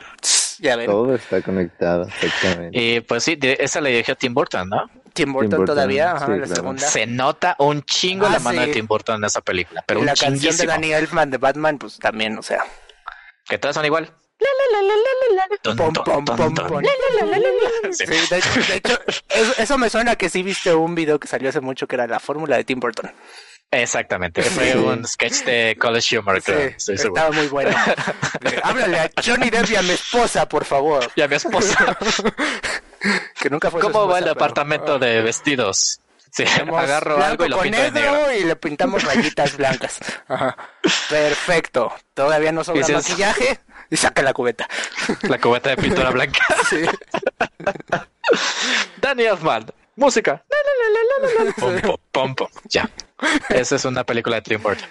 [0.58, 0.86] ya ven.
[0.86, 2.78] Todo está conectado, exactamente.
[2.78, 4.90] Y pues sí, esa le dirigió Tim Burton, ¿no?
[5.12, 6.82] Tim Burton, todavía, ajá, la segunda.
[6.82, 9.84] Se nota un chingo la mano de Tim Burton en esa película.
[9.86, 12.64] Pero y la canción de Danny Elfman de Batman, pues también, o sea.
[13.46, 14.10] Que todas son igual
[18.68, 19.00] de hecho,
[19.58, 22.20] eso, me suena que sí viste un video que salió hace mucho que era la
[22.20, 23.12] fórmula de Tim Burton.
[23.70, 26.42] Exactamente, fue un sketch de College Humor,
[26.76, 27.74] Sí, estaba muy bueno.
[28.62, 31.10] Háblale a Johnny Depp y a mi esposa, por favor.
[31.14, 31.96] Y a mi esposa.
[33.40, 36.00] que nunca fue ¿Cómo va el apartamento de vestidos?
[36.30, 38.32] Sí, agarro algo y lo pinto de negro.
[38.32, 40.00] y le pintamos rayitas blancas.
[41.10, 41.94] Perfecto.
[42.14, 43.58] Todavía no sobra maquillaje
[43.92, 44.66] y saca la cubeta.
[45.28, 46.40] La cubeta de pintura blanca.
[46.68, 46.78] Sí.
[48.96, 50.42] Danny Elfman, música.
[52.10, 52.88] Pom, pom, Ya.
[53.50, 54.88] Esa es una película de Tim Burton.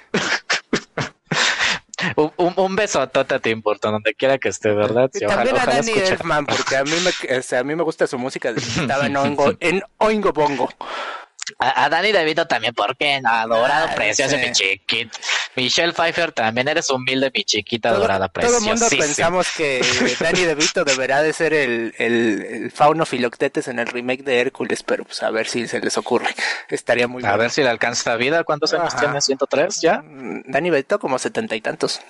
[2.15, 5.09] un, un, beso a Tota Tim Burton, donde quiera que esté, ¿verdad?
[5.11, 8.05] Sí, también a Danny Elfman, porque a mí, me, o sea, a mí me gusta
[8.05, 8.51] su música.
[8.55, 10.69] Estaba en Oingo, en Oingo Bongo.
[11.57, 15.17] A, Danny DeVito también, porque no, adorado, ah, precioso, mi chiquita.
[15.55, 18.57] Michelle Pfeiffer también eres humilde, mi chiquita adorada, preciosa.
[18.57, 19.81] Todo el mundo pensamos que
[20.19, 25.03] Danny DeVito deberá de ser el, el, fauno Filoctetes en el remake de Hércules, pero
[25.03, 26.29] pues a ver si se les ocurre.
[26.69, 28.43] Estaría muy A ver si le alcanza vida.
[28.43, 29.17] ¿Cuántos años tiene?
[29.17, 30.01] ¿103 ya?
[30.01, 32.01] Mm, Danny DeVito como setenta y tantos.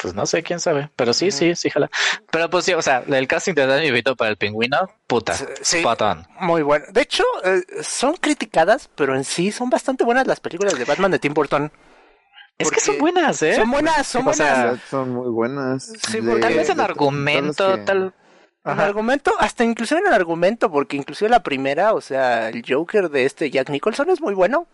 [0.00, 0.90] Pues no sé, quién sabe.
[0.94, 1.90] Pero sí, sí, sí, jala.
[2.30, 5.34] Pero pues sí, o sea, el casting de Danny Vito para el pingüino, puta.
[5.60, 5.82] Sí.
[5.82, 6.26] Patón.
[6.40, 6.86] Muy bueno.
[6.90, 11.10] De hecho, eh, son criticadas, pero en sí son bastante buenas las películas de Batman
[11.10, 11.72] de Tim Burton.
[12.58, 13.54] Es que son buenas, ¿eh?
[13.54, 14.80] Son buenas, son buenas.
[14.90, 15.92] son muy buenas.
[16.08, 18.12] Sí, tal vez en argumento, tal.
[18.64, 23.08] En argumento, hasta inclusive en el argumento, porque inclusive la primera, o sea, el Joker
[23.08, 24.66] de este Jack Nicholson es muy bueno.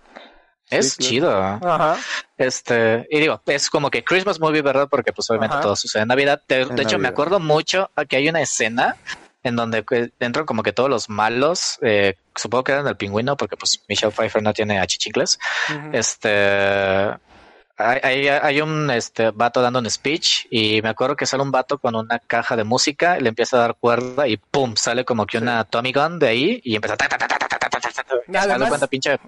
[0.71, 1.31] Es chido.
[1.31, 1.97] Ajá.
[2.39, 4.89] Este, y digo, es como que Christmas movie, ¿verdad?
[4.91, 6.43] Porque pues obviamente todo sucede en Navidad.
[6.49, 8.97] De, hecho, me acuerdo mucho que hay una escena
[9.43, 9.85] en donde
[10.19, 14.11] entran como que todos los malos, eh, supongo que eran el pingüino, porque pues Michelle
[14.11, 15.39] Pfeiffer no tiene achichincles.
[15.93, 17.13] Este
[17.77, 21.79] hay, hay, un este vato dando un speech y me acuerdo que sale un vato
[21.79, 25.39] con una caja de música, le empieza a dar cuerda y pum, sale como que
[25.39, 26.97] una Tommy Gun de ahí y empieza a
[28.69, 29.19] cuenta pinche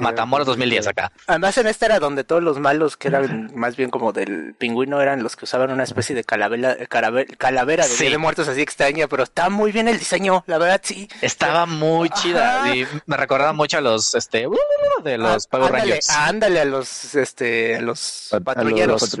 [0.00, 1.12] Matamoros 2010 acá.
[1.26, 5.00] Además en esta era donde todos los malos que eran más bien como del pingüino
[5.00, 6.76] eran los que usaban una especie de calavera,
[7.38, 11.08] calavera de, de muertos así extraña, pero está muy bien el diseño, la verdad sí.
[11.20, 14.46] Estaba muy chida y me recordaba mucho a los este
[15.02, 16.10] de los Power Rangers.
[16.10, 19.16] Ándale a los este a los patrulleros.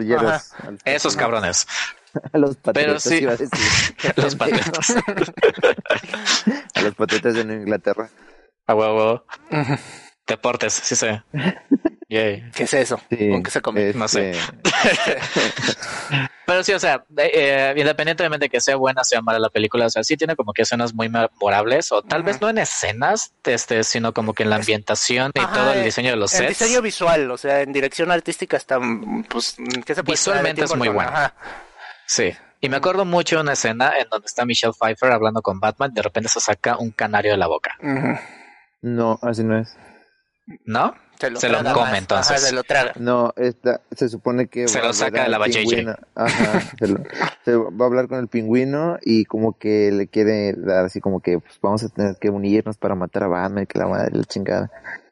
[0.84, 1.66] Esos cabrones.
[2.32, 3.16] A los patriotas, sí.
[3.16, 3.58] iba a decir.
[4.16, 4.94] los patriotas.
[6.74, 8.08] a los patriotas de Inglaterra.
[8.68, 9.24] A huevo.
[10.26, 11.22] Deportes, sí sé.
[12.08, 13.00] ¿Qué es eso?
[13.08, 13.92] ¿Con qué se come?
[13.92, 14.30] No sé.
[14.30, 15.18] Este.
[16.46, 19.48] Pero sí, o sea, eh, eh, independientemente de que sea buena o sea mala la
[19.48, 22.58] película, o sea, sí tiene como que escenas muy memorables, o tal vez no en
[22.58, 26.42] escenas, este, sino como que en la ambientación y todo el diseño de los sets.
[26.42, 28.78] El diseño visual, o sea, en dirección artística está,
[29.28, 29.56] pues,
[29.86, 31.10] ¿qué se puede Visualmente es muy bueno.
[32.06, 32.32] Sí.
[32.60, 35.92] Y me acuerdo mucho de una escena en donde está Michelle Pfeiffer hablando con Batman,
[35.92, 37.76] de repente se saca un canario de la boca.
[38.82, 39.74] No, así no es.
[40.64, 40.94] ¿No?
[41.18, 42.40] Se lo, come entonces.
[42.40, 42.92] se lo traga.
[42.98, 44.68] No, esta, se supone que...
[44.68, 45.98] Se lo saca de la ballella.
[46.14, 46.60] Ajá,
[47.44, 51.20] se, va a hablar con el pingüino y como que le quiere dar así como
[51.20, 54.24] que pues vamos a tener que unirnos para matar a Batman, que la madre la
[54.24, 54.70] chingada.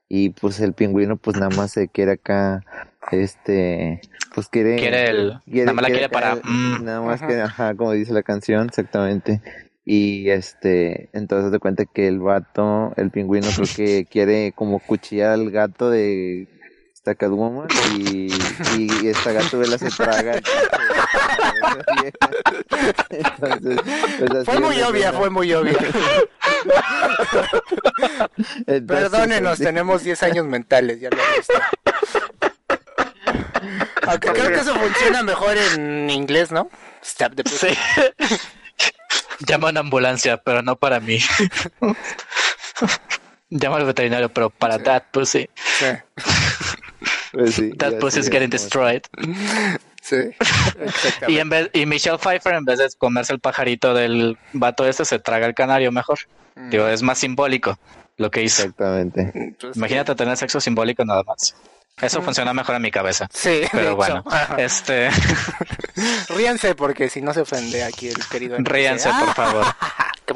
[0.08, 2.62] Y pues el pingüino pues nada más se quiere acá,
[3.10, 4.00] este,
[4.34, 4.76] pues quiere...
[4.76, 5.40] Quiere el...
[5.46, 6.36] nada más la quiere para...
[6.36, 6.84] Mm.
[6.84, 9.40] Nada más que, ajá, como dice la canción, exactamente.
[9.84, 15.32] Y este, entonces de cuenta que el vato, el pingüino creo que quiere como cuchillar
[15.32, 16.46] al gato de
[16.94, 17.66] esta Catwoman
[17.96, 18.28] y,
[18.78, 20.40] y esta gatubela se traga.
[23.10, 23.80] Entonces,
[24.18, 25.76] pues fue muy obvia, fue muy obvia.
[28.86, 31.54] Perdónenos, tenemos 10 años mentales, ya lo visto.
[34.06, 36.68] Aunque creo que eso funciona mejor en inglés, ¿no?
[37.02, 37.68] Stop the sí.
[39.46, 41.18] Llama a una ambulancia, pero no para mí.
[43.50, 44.84] Llama al veterinario, pero para sí.
[44.84, 45.48] that pussy.
[45.78, 45.86] Sí.
[47.32, 49.02] Pues sí, that pussy is getting destroyed.
[50.02, 50.16] Sí.
[51.28, 55.04] y, en vez, y Michelle Pfeiffer, en vez de comerse el pajarito del vato este,
[55.04, 56.18] se traga el canario mejor.
[56.56, 56.70] Mm.
[56.70, 57.78] Digo, es más simbólico
[58.16, 58.62] lo que hizo.
[58.62, 59.56] Exactamente.
[59.76, 61.54] Imagínate tener sexo simbólico nada más.
[62.00, 63.28] Eso funciona mejor en mi cabeza.
[63.32, 63.62] Sí.
[63.70, 64.24] Pero bueno,
[64.58, 65.10] este.
[66.28, 68.56] Ríanse porque si no se ofende aquí el querido.
[68.58, 69.66] Ríanse, por favor.
[70.26, 70.34] Qué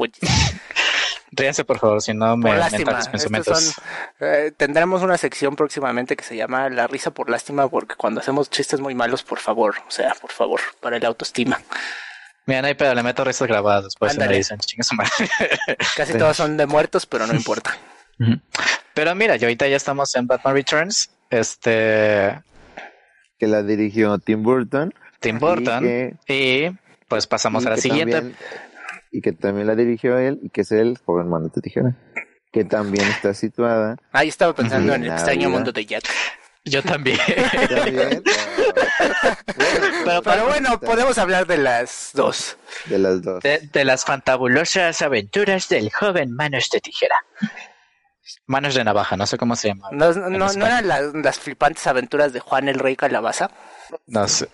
[1.32, 2.98] Ríanse, por favor, si no me lástima.
[3.10, 3.74] pensamientos.
[4.20, 8.48] eh, tendremos una sección próximamente que se llama La risa por lástima, porque cuando hacemos
[8.48, 11.60] chistes muy malos, por favor, o sea, por favor, para el autoestima.
[12.46, 14.58] Mira, no hay pedo, le meto risas grabadas después me dicen,
[15.96, 17.76] Casi todos son de muertos, pero no importa.
[18.94, 22.42] Pero mira, yo ahorita ya estamos en Batman Returns este.
[23.38, 24.92] Que la dirigió Tim Burton.
[25.20, 26.18] Tim Burton.
[26.28, 26.68] Y,
[27.08, 28.34] pues pasamos a la siguiente.
[29.10, 31.94] y que también la dirigió él, y que es el joven mano de tijera.
[32.52, 33.96] Que también está situada.
[34.12, 36.04] Ahí estaba pensando en el extraño mundo de Jack.
[36.64, 37.18] Yo también.
[40.04, 42.56] pero, bueno, podemos hablar de las dos.
[42.86, 43.42] De las dos.
[43.42, 47.16] de las fantabulosas aventuras del joven Manos de Tijera.
[48.46, 49.88] Manos de navaja, no sé cómo se llama.
[49.92, 53.50] ¿No, no, eran las, flipantes aventuras de Juan el Rey Calabaza?
[54.06, 54.48] No sé.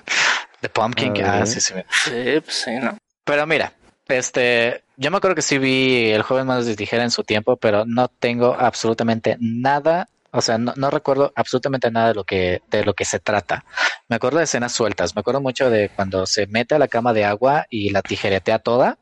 [0.60, 1.74] The Pumpkin, ah, sí, sí.
[2.04, 2.96] Sí, pues sí, no.
[3.24, 3.72] Pero mira,
[4.08, 7.56] este, yo me acuerdo que sí vi El joven manos de tijera en su tiempo,
[7.56, 12.62] pero no tengo absolutamente nada, o sea, no, no recuerdo absolutamente nada de lo que
[12.70, 13.64] de lo que se trata.
[14.08, 17.12] Me acuerdo de escenas sueltas, me acuerdo mucho de cuando se mete a la cama
[17.12, 18.98] de agua y la tijeretea toda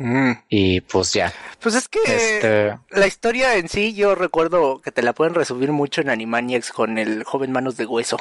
[0.00, 0.32] Mm.
[0.48, 1.30] Y pues ya.
[1.60, 2.78] Pues es que este...
[2.88, 6.96] la historia en sí, yo recuerdo que te la pueden resumir mucho en Animaniacs con
[6.96, 8.16] el joven Manos de Hueso,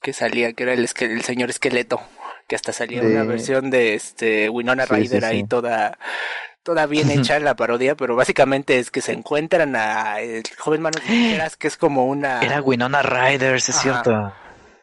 [0.00, 2.00] que salía, que era el, el señor esqueleto,
[2.48, 5.98] que hasta salía una versión de este Winona Ryder ahí toda
[6.62, 11.02] toda bien hecha la parodia, pero básicamente es que se encuentran a el joven Manos
[11.02, 12.40] de Tijeras, que es como una...
[12.40, 14.32] Era Winona Ryder, es cierto.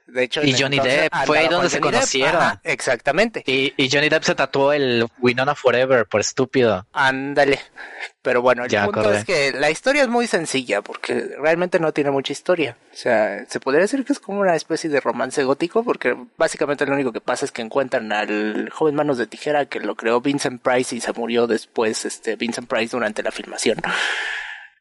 [0.08, 2.60] De hecho, y Johnny Depp fue ahí donde se conocieron.
[2.64, 3.44] exactamente.
[3.46, 6.86] Y, y, Johnny Depp se tatuó el Winona Forever por estúpido.
[6.94, 7.60] Ándale.
[8.22, 12.12] Pero bueno, el punto es que la historia es muy sencilla porque realmente no tiene
[12.12, 12.78] mucha historia.
[12.94, 16.86] O sea, se podría decir que es como una especie de romance gótico porque básicamente
[16.86, 20.20] lo único que pasa es que encuentran al joven Manos de Tijera que lo creó
[20.20, 23.78] Vincent Price y se murió después este Vincent Price durante la filmación.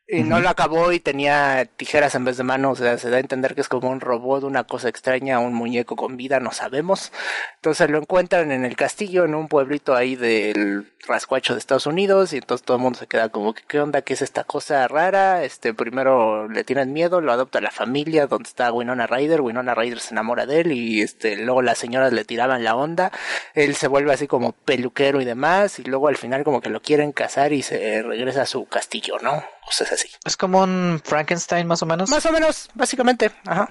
[0.09, 3.17] Y no lo acabó y tenía tijeras en vez de manos, o sea, se da
[3.17, 6.53] a entender que es como un robot, una cosa extraña, un muñeco con vida, no
[6.53, 7.13] sabemos.
[7.57, 12.33] Entonces lo encuentran en el castillo, en un pueblito ahí del rascuacho de Estados Unidos,
[12.33, 14.03] y entonces todo el mundo se queda como, ¿qué onda?
[14.03, 15.43] ¿Qué es esta cosa rara?
[15.43, 19.99] Este, primero le tienen miedo, lo adopta la familia, donde está Winona Ryder, Winona Ryder
[19.99, 23.11] se enamora de él, y este, luego las señoras le tiraban la onda,
[23.55, 26.81] él se vuelve así como peluquero y demás, y luego al final como que lo
[26.81, 29.43] quieren casar y se regresa a su castillo, ¿no?
[29.65, 30.09] Cosas así.
[30.25, 32.09] Es como un Frankenstein más o menos.
[32.11, 33.71] Más o menos, básicamente, ajá.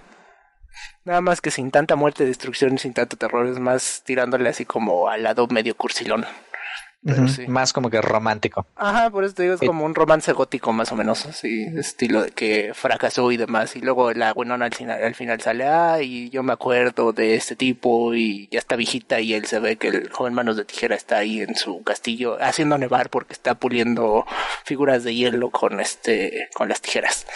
[1.06, 4.66] Nada más que sin tanta muerte, destrucción y sin tanto terror, es más tirándole así
[4.66, 6.26] como al lado medio cursilón.
[7.48, 8.66] Más como que romántico.
[8.76, 12.24] Ajá, por eso te digo, es como un romance gótico más o menos, así, estilo
[12.24, 13.76] de que fracasó y demás.
[13.76, 17.36] Y luego la buenona al final, al final sale, ah, y yo me acuerdo de
[17.36, 20.66] este tipo y ya está viejita y él se ve que el joven manos de
[20.66, 24.26] tijera está ahí en su castillo haciendo nevar porque está puliendo
[24.64, 27.28] figuras de hielo con este, con las tijeras.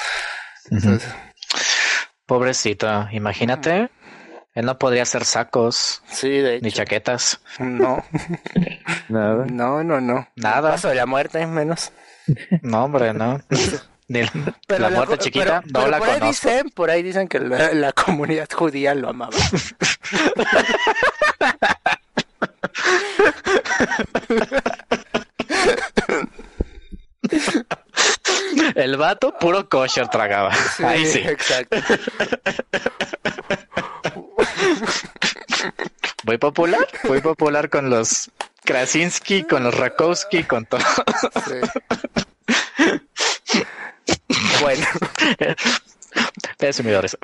[2.26, 3.90] Pobrecito, imagínate
[4.60, 6.04] él no podría hacer sacos.
[6.12, 7.40] Sí, Ni chaquetas.
[7.60, 8.04] No.
[9.10, 9.46] Nada.
[9.46, 10.28] No, no, no.
[10.36, 10.72] Nada.
[10.72, 11.94] Paso de la muerte, menos.
[12.62, 13.40] No, hombre, no.
[14.10, 18.50] la muerte chiquita, no la por Ahí dicen, por ahí dicen que la, la comunidad
[18.52, 19.38] judía lo amaba.
[28.76, 30.52] El vato puro kosher tragaba.
[30.84, 31.20] Ahí sí.
[31.20, 31.78] Exacto.
[36.30, 38.30] Voy popular, voy popular con los
[38.64, 40.80] Krasinski, con los Rakowski, con todo.
[44.62, 44.86] bueno.
[46.60, 47.18] Es mi eso.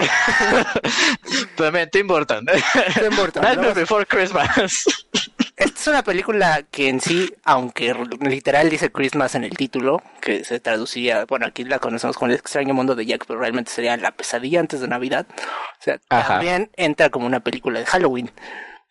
[1.55, 2.47] También Tim Burton.
[2.47, 3.43] Tim Burton.
[3.43, 4.85] Nightmare Before Christmas.
[5.55, 10.43] Esta es una película que en sí, aunque literal dice Christmas en el título, que
[10.43, 13.97] se traduciría, bueno, aquí la conocemos con el extraño mundo de Jack, pero realmente sería
[13.97, 15.27] la pesadilla antes de Navidad.
[15.79, 18.31] O sea, también entra como una película de Halloween.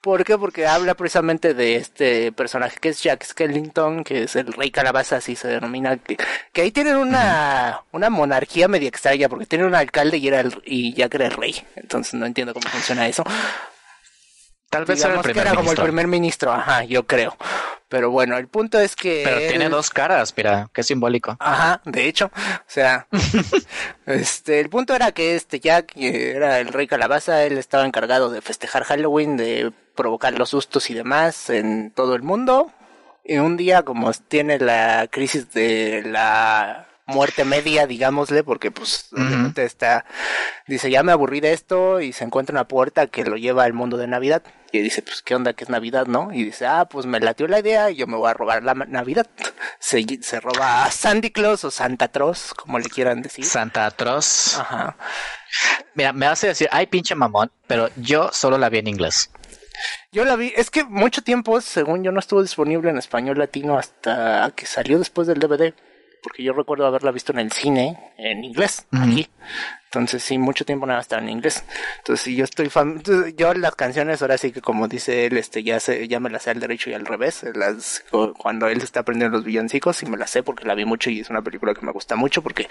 [0.05, 0.37] ¿Por qué?
[0.37, 5.17] Porque habla precisamente de este personaje que es Jack Skellington, que es el rey calabaza,
[5.17, 6.19] así se denomina, que,
[6.53, 10.61] que ahí tienen una, una monarquía media extraña, porque tienen un alcalde y, era el,
[10.67, 11.57] y Jack era el rey.
[11.77, 13.25] Entonces no entiendo cómo funciona eso.
[14.75, 17.37] Tal vez era, el primer como el primer ministro, ajá, yo creo.
[17.89, 19.23] Pero bueno, el punto es que.
[19.25, 21.37] Pero tiene dos caras, mira, qué simbólico.
[21.39, 22.27] Ajá, de hecho.
[22.35, 23.07] O sea,
[24.07, 28.41] este, el punto era que este Jack era el rey calabaza, él estaba encargado de
[28.41, 32.73] festejar Halloween, de provocar los sustos y demás en todo el mundo.
[33.25, 39.65] Y un día, como tiene la crisis de la muerte media, digámosle, porque pues obviamente
[39.65, 40.07] está,
[40.67, 43.73] dice, ya me aburrí de esto y se encuentra una puerta que lo lleva al
[43.73, 44.43] mundo de Navidad.
[44.73, 46.33] Y dice, pues, ¿qué onda que es Navidad, no?
[46.33, 48.75] Y dice, ah, pues me latió la idea y yo me voy a robar la
[48.75, 49.29] Navidad.
[49.79, 53.45] Se, se roba a Sandy Claus o Santa Troz, como le quieran decir.
[53.45, 54.59] Santa Troz.
[54.59, 54.97] Ajá.
[55.95, 59.31] Mira, me hace decir, ay, pinche mamón, pero yo solo la vi en inglés.
[60.11, 63.79] Yo la vi, es que mucho tiempo, según yo, no estuvo disponible en español latino
[63.79, 65.75] hasta que salió después del DVD
[66.25, 69.29] porque yo recuerdo haberla visto en el cine en inglés, aquí.
[69.85, 71.63] Entonces sí, mucho tiempo nada estaba en inglés.
[71.99, 73.03] Entonces sí, yo estoy fan...
[73.37, 76.45] yo las canciones ahora sí que como dice él, este ya se, ya me las
[76.45, 77.45] sé al derecho y al revés.
[77.55, 78.03] Las
[78.39, 81.21] cuando él está aprendiendo los villancicos y me las sé porque la vi mucho y
[81.21, 82.69] es una película que me gusta mucho porque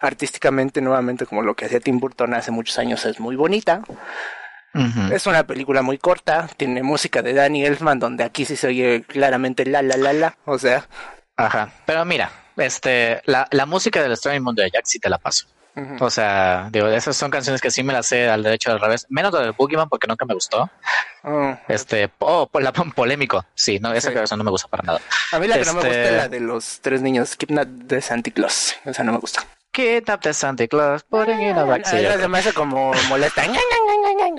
[0.00, 3.82] artísticamente nuevamente como lo que hacía Tim Burton hace muchos años es muy bonita.
[5.12, 9.02] Es una película muy corta, tiene música de Danny Elfman donde aquí sí se oye
[9.02, 10.88] claramente la la la la, o sea,
[11.36, 15.18] Ajá, pero mira, este, la, la música del Strange Mundo de Jack sí te la
[15.18, 15.46] paso.
[16.00, 19.06] O sea, digo, esas son canciones que sí me las sé al derecho al revés,
[19.08, 20.70] menos del Boogeyman porque nunca me gustó.
[21.24, 21.56] Oh.
[21.66, 25.00] Este, oh, la, polémico, sí, no, esa canción no me gusta para nada.
[25.32, 27.68] A mí la que no me gusta es este la de los tres niños, Kidnap
[27.68, 29.46] de Santa Claus, esa no me gusta.
[29.70, 31.86] Kidnap de Santa Claus, putting in a back.
[31.86, 33.42] se me hace como molesta.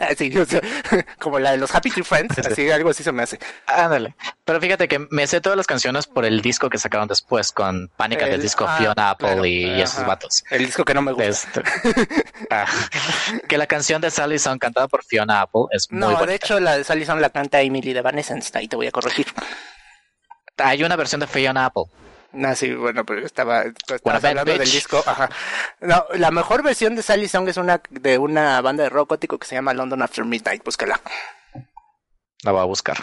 [0.02, 0.34] así,
[1.20, 3.40] como la de los Happy Tree Friends, así, algo así se me hace.
[3.68, 4.16] Ándale.
[4.46, 7.90] Pero fíjate que me sé todas las canciones por el disco que sacaron después con
[7.96, 10.44] Pánica del disco ah, Fiona Apple y, esos vatos.
[10.50, 11.30] El disco que no me gusta.
[11.30, 11.62] Este,
[12.50, 12.66] ah,
[13.48, 16.60] que la canción de Sally Song cantada por Fiona Apple es muy No, de hecho
[16.60, 19.28] la de Sally la canta Emily de Evanescence, ahí te voy a corregir.
[20.58, 21.84] Hay una versión de Fiona Apple.
[22.34, 23.64] No, sí, bueno, pero estaba,
[24.06, 25.04] hablando del disco.
[25.06, 25.30] Ajá.
[25.82, 29.38] No, la mejor versión de Sally Song es una de una banda de rock gótico
[29.38, 30.64] que se llama London After Midnight.
[30.64, 31.00] Búscala.
[32.42, 32.98] La voy a buscar.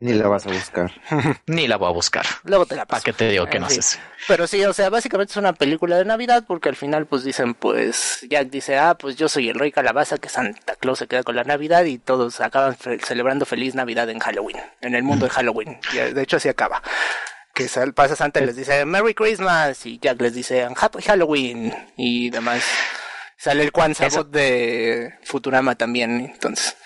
[0.00, 0.90] Ni la vas a buscar.
[1.46, 2.26] Ni la voy a buscar.
[2.44, 3.02] Luego te la paso.
[3.02, 3.98] ¿Para qué te digo que no sé?
[4.26, 7.54] Pero sí, o sea, básicamente es una película de Navidad porque al final pues dicen,
[7.54, 11.22] pues Jack dice, ah, pues yo soy el rey calabaza que Santa Claus se queda
[11.22, 15.30] con la Navidad y todos acaban celebrando feliz Navidad en Halloween, en el mundo de
[15.30, 15.78] Halloween.
[15.92, 16.82] de hecho así acaba
[17.68, 22.30] que pasa Santa y les dice Merry Christmas y Jack les dice Happy Halloween y
[22.30, 22.64] demás.
[23.36, 23.94] Sale el Kwan
[24.30, 26.76] de Futurama también, entonces.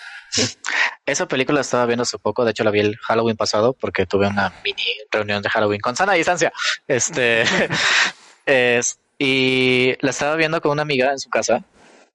[1.05, 4.05] Esa película la estaba viendo hace poco, de hecho la vi el Halloween pasado porque
[4.05, 6.51] tuve una mini reunión de Halloween con sana distancia.
[6.87, 7.43] Este
[8.45, 11.63] es, y la estaba viendo con una amiga en su casa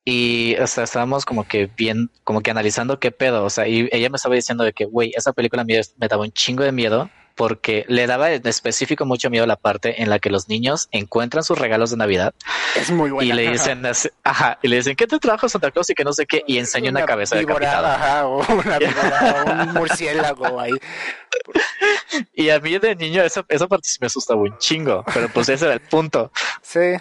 [0.04, 4.11] y hasta estábamos como que bien, como que analizando qué pedo, o sea, y ella
[4.11, 7.11] me estaba diciendo de que, güey, esa película me, me daba un chingo de miedo
[7.41, 11.43] porque le daba en específico mucho miedo la parte en la que los niños encuentran
[11.43, 12.34] sus regalos de Navidad.
[12.76, 13.26] Es muy buena.
[13.26, 13.80] Y le dicen,
[14.24, 15.88] ajá, y le dicen, ¿qué te trajo Santa Claus?
[15.88, 19.72] Y que no sé qué, y enseña una, cabeza de Ajá, o una víbora, un
[19.72, 20.72] murciélago ahí.
[22.34, 25.64] Y a mí de niño esa, esa parte me asustaba un chingo, pero pues ese
[25.64, 26.30] era el punto.
[26.61, 26.97] Sí.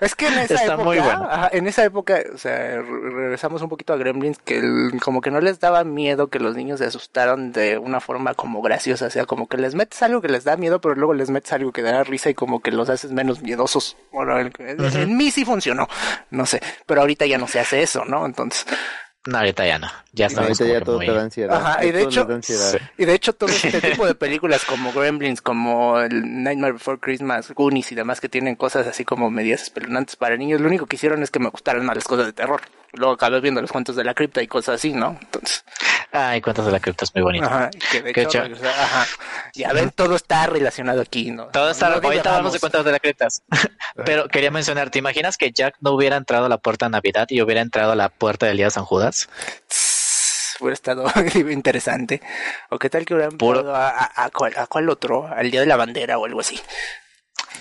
[0.00, 4.38] Es que en esa época, en esa época, o sea, regresamos un poquito a Gremlins,
[4.38, 4.62] que
[5.02, 8.62] como que no les daba miedo que los niños se asustaron de una forma como
[8.62, 11.30] graciosa, o sea, como que les metes algo que les da miedo, pero luego les
[11.30, 13.96] metes algo que da risa y como que los haces menos miedosos.
[14.12, 15.88] Bueno, en mí sí funcionó,
[16.30, 18.24] no sé, pero ahorita ya no se hace eso, ¿no?
[18.24, 18.66] Entonces,
[19.26, 19.88] no, ahorita ya no.
[20.12, 21.56] Ya estamos ya todo te da ansiedad.
[21.56, 22.28] Ajá, y de hecho,
[22.98, 27.50] y de hecho todo este tipo de películas como Gremlins, como el Nightmare Before Christmas,
[27.52, 30.96] Goonies y demás que tienen cosas así como medias espeluznantes para niños, lo único que
[30.96, 32.60] hicieron es que me gustaran más las cosas de terror.
[32.92, 35.18] Luego acabé viendo los cuentos de la cripta y cosas así, ¿no?
[35.20, 35.64] Entonces.
[36.16, 37.44] Ay, cuentos de la cripta es muy bonito.
[37.44, 39.04] Ajá, que de hecho, ajá.
[39.52, 41.46] Ya ven, todo está relacionado aquí, ¿no?
[41.46, 43.26] Todo está, no ahorita hablamos de cuentos de la cripta.
[44.06, 47.26] Pero quería mencionar, ¿te imaginas que Jack no hubiera entrado a la puerta de Navidad
[47.30, 49.28] y hubiera entrado a la puerta del día de San Judas?
[50.60, 51.04] hubiera estado
[51.50, 52.20] interesante.
[52.70, 53.74] O qué tal que hubieran Puro...
[53.74, 56.60] a, a, a, cuál, a cuál otro, al día de la bandera o algo así.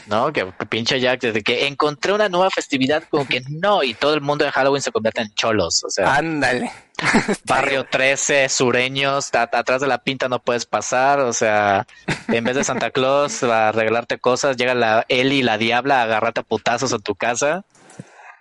[0.08, 0.32] ¿No?
[0.34, 4.22] Que, pinche Jack, desde que encontré una nueva festividad, como que no, y todo el
[4.22, 6.16] mundo de Halloween se convierte en cholos, o sea.
[6.16, 6.72] Ándale.
[7.46, 11.88] Barrio 13, sureños, atrás de la pinta no puedes pasar, o sea,
[12.28, 16.42] en vez de Santa Claus a regalarte cosas, llega la Eli, la diabla, a agarrarte
[16.42, 17.66] a putazos a tu casa.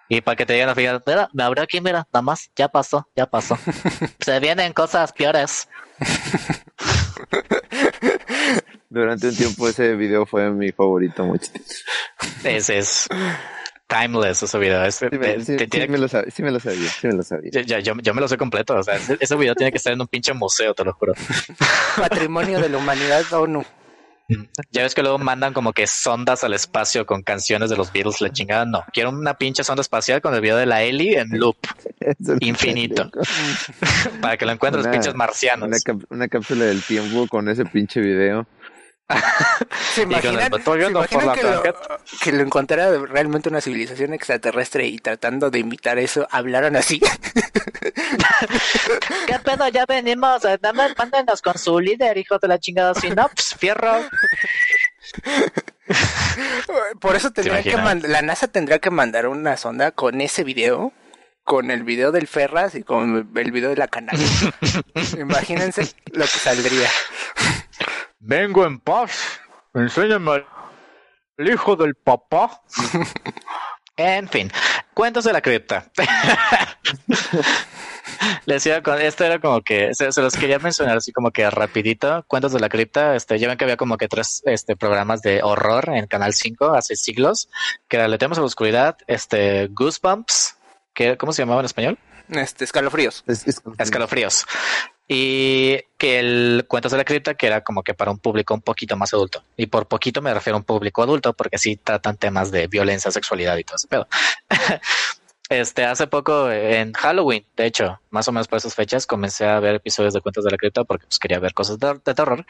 [0.09, 3.25] Y para que te digan, mira, me abrió aquí, mira, nada más, ya pasó, ya
[3.25, 3.57] pasó.
[4.21, 5.69] Se vienen cosas peores.
[8.93, 11.83] Durante un tiempo ese video fue mi favorito, muchachos.
[12.45, 13.09] Ese es
[13.87, 14.91] timeless ese video.
[14.91, 15.07] sí,
[15.89, 17.51] me, lo sabía, sí me lo sabía, sí me lo sabía.
[17.51, 18.77] Ya, yo, yo, me lo sé completo.
[18.77, 21.15] O sea, ese, video tiene que estar en un pinche museo, te lo juro.
[21.97, 23.65] Patrimonio de la humanidad ONU.
[24.71, 28.21] Ya ves que luego mandan como que sondas al espacio con canciones de los Beatles,
[28.21, 28.67] la chingada.
[28.67, 31.57] No, quiero una pinche sonda espacial con el video de la Ellie en loop
[32.41, 33.11] infinito
[34.21, 35.83] para que lo encuentres, pinches marcianos.
[36.11, 38.47] una cápsula del tiempo con ese pinche video.
[39.95, 40.51] ¿Se imaginan,
[42.23, 47.01] que, lo, encontrara realmente una civilización extraterrestre y tratando de imitar eso, hablaran así?
[49.27, 49.69] ¿Qué pedo?
[49.69, 50.45] Ya venimos.
[50.45, 52.95] Eh, dame, mándenos con su líder, hijo de la chingada.
[52.95, 53.93] Si no, pues, fierro.
[57.01, 57.77] Por eso tendría que
[58.09, 60.93] la NASA tendría que mandar una sonda con ese video
[61.45, 64.17] con el video del Ferras y con el video de la canal.
[65.19, 66.89] Imagínense lo que saldría.
[68.25, 69.41] Vengo en paz.
[69.75, 70.45] Enséñame
[71.37, 72.63] el hijo del papá.
[73.97, 74.53] en fin,
[74.95, 75.91] cuentos de la cripta.
[78.47, 82.25] Les decía, esto era como que se, los quería mencionar así como que rapidito.
[82.29, 83.17] Cuentos de la cripta.
[83.17, 86.77] Este, ya ven que había como que tres este, programas de horror en Canal 5
[86.77, 87.49] hace siglos,
[87.89, 90.59] que era Le a la oscuridad, este, Goosebumps,
[90.95, 91.99] que, ¿cómo se llamaba en español?
[92.29, 93.25] Este, escalofríos.
[93.79, 94.47] escalofríos
[95.09, 98.63] y que el Cuentos de la Cripta, que era como que para un público un
[98.63, 99.45] poquito más adulto.
[99.57, 103.11] Y por poquito me refiero a un público adulto, porque sí tratan temas de violencia,
[103.11, 104.09] sexualidad y todo ese pedo.
[105.49, 109.61] este, hace poco en Halloween, de hecho, más o menos por esas fechas, comencé a
[109.61, 112.47] ver episodios de Cuentos de la Cripta porque pues, quería ver cosas de, terror.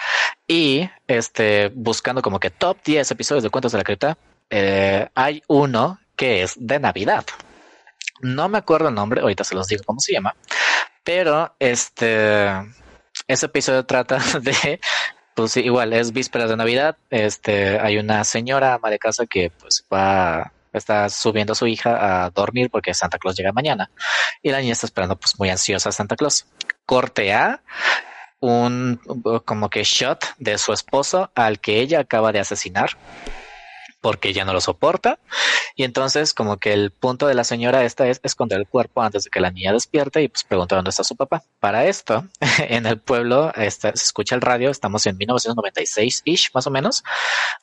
[0.47, 4.19] Y este, buscando como que top 10 episodios de Cuentos de la Cripta,
[4.51, 7.25] eh, hay uno que es de Navidad.
[8.21, 10.37] No me acuerdo el nombre, ahorita se los digo cómo se llama,
[11.05, 12.47] pero este,
[13.27, 14.81] ese episodio trata de,
[15.35, 16.97] pues igual, es vísperas de Navidad.
[17.11, 22.25] Este, hay una señora ama de casa que pues va, está subiendo a su hija
[22.25, 23.91] a dormir porque Santa Claus llega mañana.
[24.43, 26.47] Y la niña está esperando pues muy ansiosa a Santa Claus.
[26.85, 27.63] Corte A,
[28.41, 29.01] un
[29.45, 32.91] como que shot de su esposo al que ella acaba de asesinar
[34.03, 35.19] porque ya no lo soporta.
[35.75, 39.25] Y entonces como que el punto de la señora esta es esconder el cuerpo antes
[39.25, 41.43] de que la niña despierte y pues pregunta dónde está su papá.
[41.61, 42.27] Para esto,
[42.59, 47.05] en el pueblo este, se escucha el radio, estamos en 1996-ish más o menos,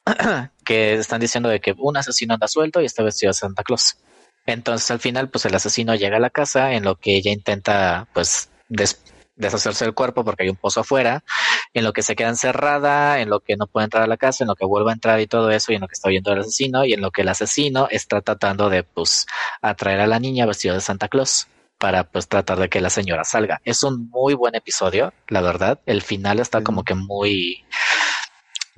[0.65, 3.97] que están diciendo de que un asesino anda suelto y está vestido de Santa Claus.
[4.45, 8.07] Entonces al final pues el asesino llega a la casa en lo que ella intenta
[8.13, 8.49] pues
[9.35, 11.23] deshacerse del cuerpo porque hay un pozo afuera
[11.73, 14.43] en lo que se queda encerrada, en lo que no puede entrar a la casa,
[14.43, 16.31] en lo que vuelve a entrar y todo eso, y en lo que está viendo
[16.31, 19.25] el asesino, y en lo que el asesino está tratando de pues
[19.61, 21.47] atraer a la niña vestida de Santa Claus
[21.77, 23.61] para pues tratar de que la señora salga.
[23.63, 25.79] Es un muy buen episodio, la verdad.
[25.85, 27.63] El final está como que muy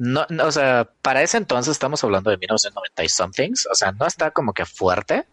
[0.03, 4.07] no, o sea, para ese entonces estamos hablando de 1990 y somethings, o sea, no
[4.07, 5.27] está como que fuerte,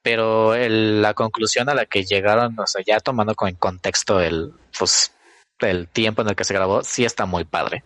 [0.00, 5.12] pero la conclusión a la que llegaron, o sea, ya tomando con contexto el, pues,
[5.60, 7.84] el tiempo en el que se grabó, sí está muy padre.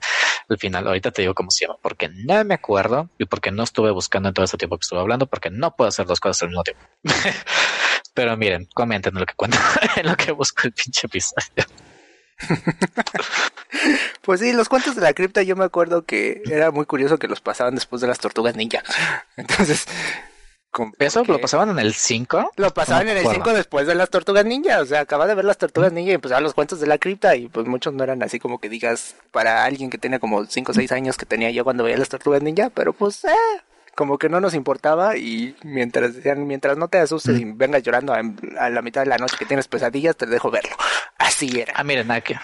[0.48, 3.62] Al final, ahorita te digo cómo se llama, porque no me acuerdo y porque no
[3.62, 6.42] estuve buscando en todo ese tiempo que estuve hablando, porque no puedo hacer dos cosas
[6.42, 6.82] al mismo tiempo.
[8.14, 9.58] pero miren, comenten lo que cuento,
[9.96, 11.64] en lo que busco el pinche episodio.
[14.22, 17.28] pues sí, los cuentos de la cripta yo me acuerdo que era muy curioso que
[17.28, 18.82] los pasaban después de las tortugas ninja.
[19.36, 19.86] Entonces,
[20.98, 22.52] ¿Eso lo pasaban en el 5?
[22.56, 24.80] Lo pasaban en el 5 después de las Tortugas Ninja.
[24.80, 27.34] O sea, acaba de ver las Tortugas Ninja y empezaban los cuentos de la cripta.
[27.34, 30.70] Y pues muchos no eran así como que digas para alguien que tenía como 5
[30.70, 32.70] o 6 años que tenía yo cuando veía las Tortugas Ninja.
[32.70, 33.30] Pero pues, eh,
[33.94, 38.70] como que no nos importaba y mientras mientras no te asustes y vengas llorando a,
[38.70, 40.74] la mitad de la noche que tienes pesadillas, te dejo verlo.
[41.18, 41.74] Así era.
[41.76, 42.34] Ah, miren, aquí,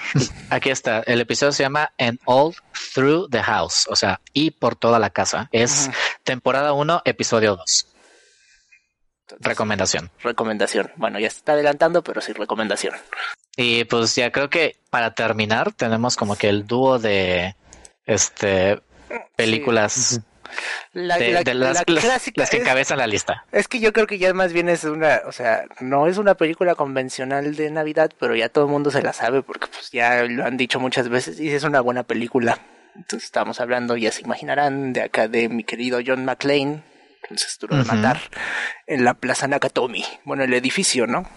[0.51, 1.01] aquí está.
[1.07, 2.55] El episodio se llama And All
[2.95, 5.49] Through the House, o sea, y por toda la casa.
[5.51, 5.91] Es
[6.25, 7.96] temporada 1, episodio 2.
[9.41, 10.11] Recomendación.
[10.23, 10.91] Recomendación.
[10.97, 12.95] Bueno, ya se está adelantando, pero sí recomendación.
[13.57, 17.57] Y pues ya creo que para terminar tenemos como que el dúo de
[18.05, 18.81] este
[19.37, 20.21] películas
[20.93, 23.45] la, de, las, las, que encabezan la lista.
[23.53, 26.35] Es que yo creo que ya más bien es una, o sea, no es una
[26.35, 30.23] película convencional de Navidad, pero ya todo el mundo se la sabe porque pues ya
[30.25, 32.59] lo han dicho muchas veces y es una buena película.
[32.95, 36.83] Entonces estamos hablando, ya se imaginarán, de acá de mi querido John McClane,
[37.29, 38.21] entonces duro de matar,
[38.87, 40.05] en la Plaza Nakatomi.
[40.25, 41.29] Bueno, el edificio, ¿no?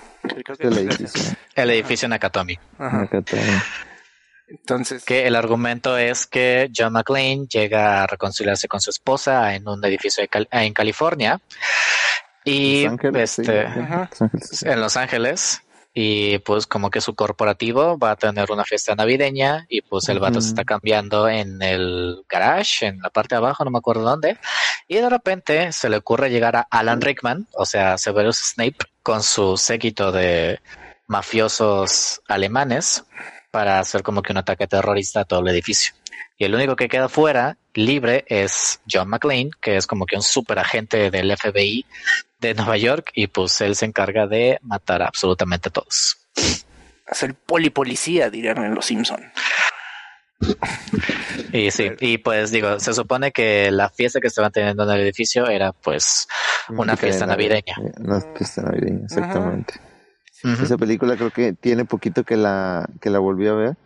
[0.60, 1.36] el, edificio.
[1.56, 2.60] el edificio Nakatomi.
[2.78, 3.42] Nakatomi.
[4.48, 5.04] Entonces.
[5.04, 9.84] Que el argumento es que John McClane llega a reconciliarse con su esposa en un
[9.86, 11.40] edificio en California.
[12.46, 15.62] Y este, en Los Ángeles.
[15.94, 20.20] Y pues como que su corporativo va a tener una fiesta navideña y pues el
[20.20, 24.04] vato se está cambiando en el garage, en la parte de abajo, no me acuerdo
[24.04, 24.38] dónde.
[24.88, 29.24] Y de repente se le ocurre llegar a Alan Rickman, o sea, Severus Snape, con
[29.24, 30.60] su séquito de
[31.08, 33.04] mafiosos alemanes
[33.52, 35.94] para hacer como que un ataque terrorista a todo el edificio.
[36.38, 40.22] Y el único que queda fuera, libre, es John McClane, que es como que un
[40.22, 41.86] super agente del FBI
[42.40, 46.18] de Nueva York, y pues él se encarga de matar absolutamente a todos.
[47.08, 49.32] Es el polipolicía, dirían en Los Simpson.
[51.52, 55.02] Y sí, y pues digo, se supone que la fiesta que estaban teniendo en el
[55.02, 56.28] edificio era pues
[56.70, 57.76] una fiesta navideña.
[57.98, 59.74] Una fiesta navideña, exactamente.
[60.44, 63.78] Esa película creo que tiene poquito que la, que la volví a ver.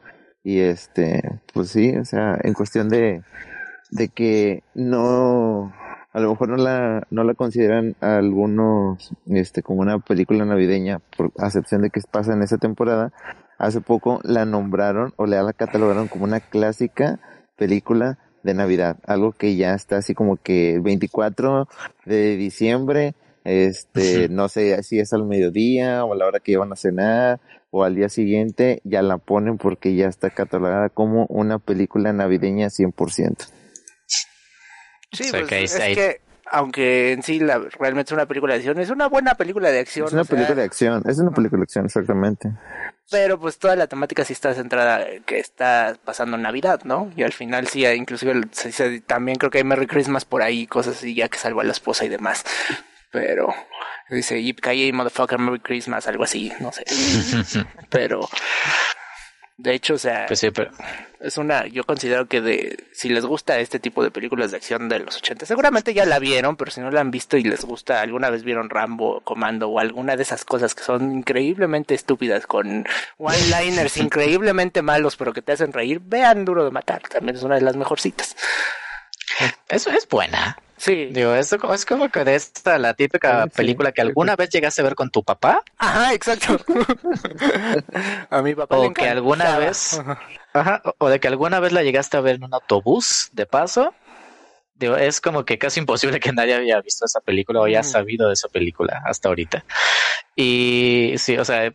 [0.44, 3.24] Y este, pues sí, o sea, en cuestión de,
[3.92, 5.74] de que no,
[6.12, 11.32] a lo mejor no la, no la consideran algunos, este, como una película navideña, por
[11.38, 13.14] acepción de que pasa en esa temporada.
[13.58, 17.20] Hace poco la nombraron o la catalogaron como una clásica
[17.56, 21.68] película de Navidad, algo que ya está así como que el 24
[22.06, 26.72] de diciembre este, no sé si es al mediodía o a la hora que iban
[26.72, 27.42] a cenar
[27.72, 32.68] o al día siguiente, ya la ponen porque ya está catalogada como una película navideña
[32.68, 33.48] 100%.
[35.12, 36.22] Sí, pues, es que
[36.52, 39.80] aunque en sí la, realmente es una película de acción, es una buena película de
[39.80, 40.06] acción.
[40.08, 42.52] Es una película de acción, es una película de acción, exactamente.
[43.10, 47.12] Pero pues toda la temática sí está centrada que está pasando en Navidad, ¿no?
[47.16, 48.42] Y al final sí, inclusive
[49.08, 51.72] también creo que hay Merry Christmas por ahí, cosas así, ya que salvo a la
[51.72, 52.44] esposa y demás
[53.14, 53.54] pero
[54.10, 54.60] dice Yip
[54.92, 56.84] Motherfucker Merry Christmas, algo así, no sé.
[57.90, 58.28] pero
[59.56, 60.44] de hecho, o sea, pues
[61.20, 64.90] es una, yo considero que de, si les gusta este tipo de películas de acción
[64.90, 67.64] de los 80, seguramente ya la vieron, pero si no la han visto y les
[67.64, 72.48] gusta, alguna vez vieron Rambo, Comando o alguna de esas cosas que son increíblemente estúpidas
[72.48, 72.86] con
[73.20, 77.56] one-liners increíblemente malos, pero que te hacen reír, vean Duro de Matar, también es una
[77.56, 78.36] de las mejorcitas.
[79.70, 80.58] Eso es buena.
[80.84, 81.06] Sí.
[81.12, 84.84] Digo, esto es como que de esta, la típica película que alguna vez llegaste a
[84.84, 85.64] ver con tu papá.
[85.78, 86.60] Ajá, exacto.
[88.30, 88.78] a mi papá.
[88.78, 90.02] O que alguna vez.
[90.52, 90.82] Ajá.
[90.98, 93.96] O de que alguna vez la llegaste a ver en un autobús de paso.
[94.76, 98.28] Digo, es como que casi imposible que nadie haya visto esa película o haya sabido
[98.28, 99.64] de esa película hasta ahorita.
[100.36, 101.72] Y sí, o sea,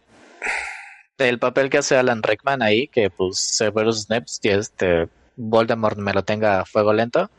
[1.16, 6.24] el papel que hace Alan Rickman ahí, que pues Severus Snape, este, Voldemort me lo
[6.24, 7.30] tenga a fuego lento,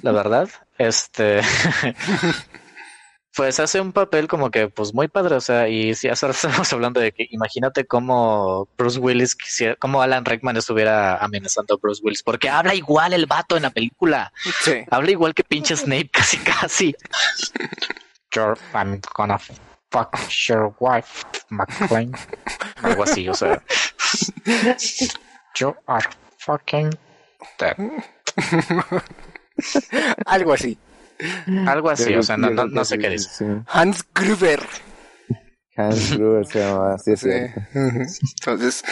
[0.00, 0.48] la verdad.
[0.80, 1.42] Este.
[3.36, 6.72] pues hace un papel como que pues muy padre, o sea, y si ahora estamos
[6.72, 12.00] hablando de que imagínate cómo Bruce Willis quisiera, cómo Alan Rickman estuviera amenazando a Bruce
[12.02, 14.32] Willis, porque habla igual el vato en la película.
[14.62, 14.82] Sí.
[14.90, 16.96] Habla igual que pinche Snape casi casi.
[18.72, 19.38] I'm gonna
[19.90, 20.16] fuck
[20.48, 22.12] your wife, McLean.
[22.82, 23.62] Algo así, o sea.
[25.56, 26.08] You are
[26.38, 26.94] fucking
[27.58, 27.76] dead.
[30.26, 30.78] Algo así.
[31.66, 33.62] Algo así, o sea, no, no, sé qué dice.
[33.66, 34.60] Hans Gruber.
[35.76, 37.24] Hans Gruber se llama, así es.
[37.74, 38.84] Entonces,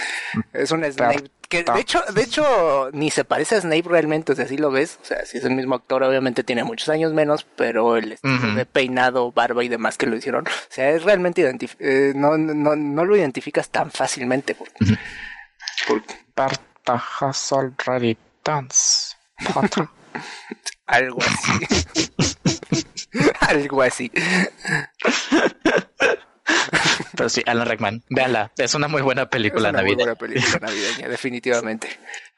[0.52, 4.36] es un Snape que de hecho, de hecho, ni se parece a Snape realmente, o
[4.36, 7.14] sea, si lo ves, o sea, si es el mismo actor, obviamente tiene muchos años
[7.14, 11.04] menos, pero el estilo de peinado, barba y demás que lo hicieron, o sea, es
[11.04, 11.48] realmente
[11.78, 14.54] eh, no, no, no lo identificas tan fácilmente.
[14.54, 14.98] Porque,
[15.86, 16.14] porque...
[17.20, 19.16] has already dance.
[20.86, 22.36] Algo así.
[23.40, 24.10] Algo así.
[27.16, 30.14] Pero sí, Alan Rickman, véanla, es una muy buena película navideña.
[30.14, 31.88] película navideña, definitivamente.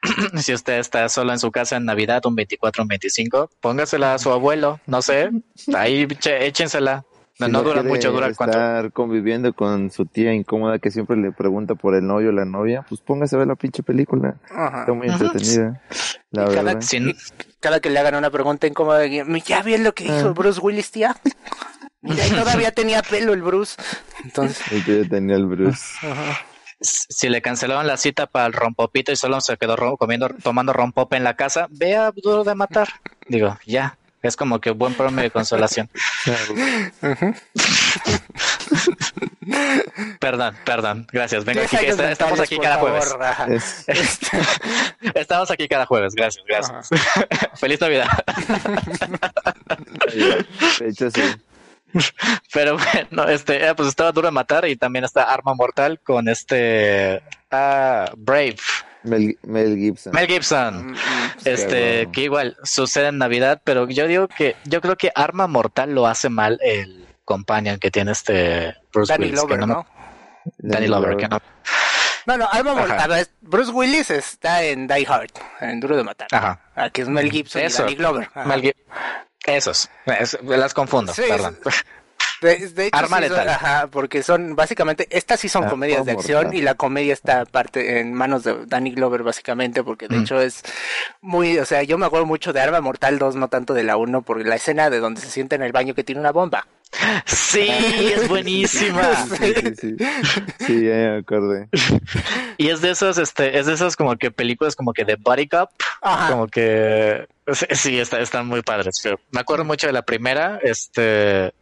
[0.37, 4.19] si usted está solo en su casa en Navidad, un 24, un 25, póngasela a
[4.19, 5.29] su abuelo, no sé,
[5.75, 7.05] ahí échensela.
[7.41, 8.57] No, no, dura mucho, dura cuánto.
[8.57, 12.45] Estar conviviendo con su tía incómoda que siempre le pregunta por el novio o la
[12.45, 14.35] novia, pues póngase a ver la pinche película.
[14.43, 15.81] Está muy entretenida.
[16.31, 16.79] La cada,
[17.59, 20.33] cada, que le hagan una pregunta incómoda, ya vi lo que dijo ah.
[20.33, 21.15] Bruce Willis, tía.
[22.01, 23.75] Mira, todavía tenía pelo el Bruce.
[24.23, 24.65] Entonces.
[25.09, 25.85] tenía el Bruce.
[26.79, 31.15] Si le cancelaron la cita para el rompopito y solo se quedó comiendo, tomando rompope
[31.15, 32.87] en la casa, vea Duro de Matar.
[33.27, 35.89] Digo, ya, es como que un buen premio de consolación.
[40.19, 41.07] perdón, perdón.
[41.11, 41.43] Gracias.
[41.45, 41.77] Vengo aquí.
[41.77, 43.15] estamos aquí cada jueves.
[45.15, 46.13] estamos aquí cada jueves.
[46.13, 46.89] Gracias, gracias.
[47.55, 48.07] Feliz Navidad.
[50.79, 51.21] de hecho, sí.
[52.53, 56.29] Pero bueno, este, eh, pues estaba duro de matar y también está Arma Mortal con
[56.29, 58.57] este ah, Brave.
[59.03, 60.13] Mel, Gibson.
[60.13, 60.87] Mel Gibson.
[60.87, 65.11] Mm, mm, este, que igual sucede en Navidad, pero yo digo que, yo creo que
[65.15, 69.41] Arma Mortal lo hace mal el companion que tiene este Bruce Danny Willis.
[69.41, 69.85] Lover, no,
[70.57, 71.39] Danny, Lover, que no.
[72.25, 73.27] No, no, Arma Mortal.
[73.41, 76.27] Bruce Willis está en Die Hard, en Duro de Matar.
[76.31, 76.61] Ajá.
[76.75, 78.29] Aquí es Mel Gibson y Danny Glover.
[78.45, 78.85] Mel Gibson.
[79.43, 79.89] Esos,
[80.43, 81.57] las confundo, perdón.
[82.41, 83.47] De, Arma letal.
[83.47, 87.45] ajá, porque son básicamente, estas sí son ah, comedias de acción y la comedia está
[87.45, 90.21] parte en manos de Danny Glover básicamente, porque de mm.
[90.21, 90.63] hecho es
[91.21, 93.95] muy, o sea, yo me acuerdo mucho de Arma Mortal 2, no tanto de la
[93.95, 96.65] 1, porque la escena de donde se sienta en el baño que tiene una bomba.
[97.25, 99.01] Sí, es buenísima.
[99.37, 99.95] Sí, sí,
[100.59, 100.85] sí.
[100.85, 101.69] ya me acordé.
[102.57, 105.47] Y es de esas, este, es de esas como que películas como que de body
[105.47, 105.69] cup,
[106.29, 107.27] como que
[107.71, 109.01] sí, está, están muy padres.
[109.31, 111.53] Me acuerdo mucho de la primera, este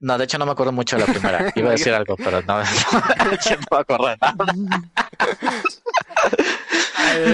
[0.00, 1.52] no, de hecho no me acuerdo mucho de la primera.
[1.54, 2.64] Iba a decir algo, pero no, no,
[3.18, 3.30] no
[3.70, 4.08] me acuerdo.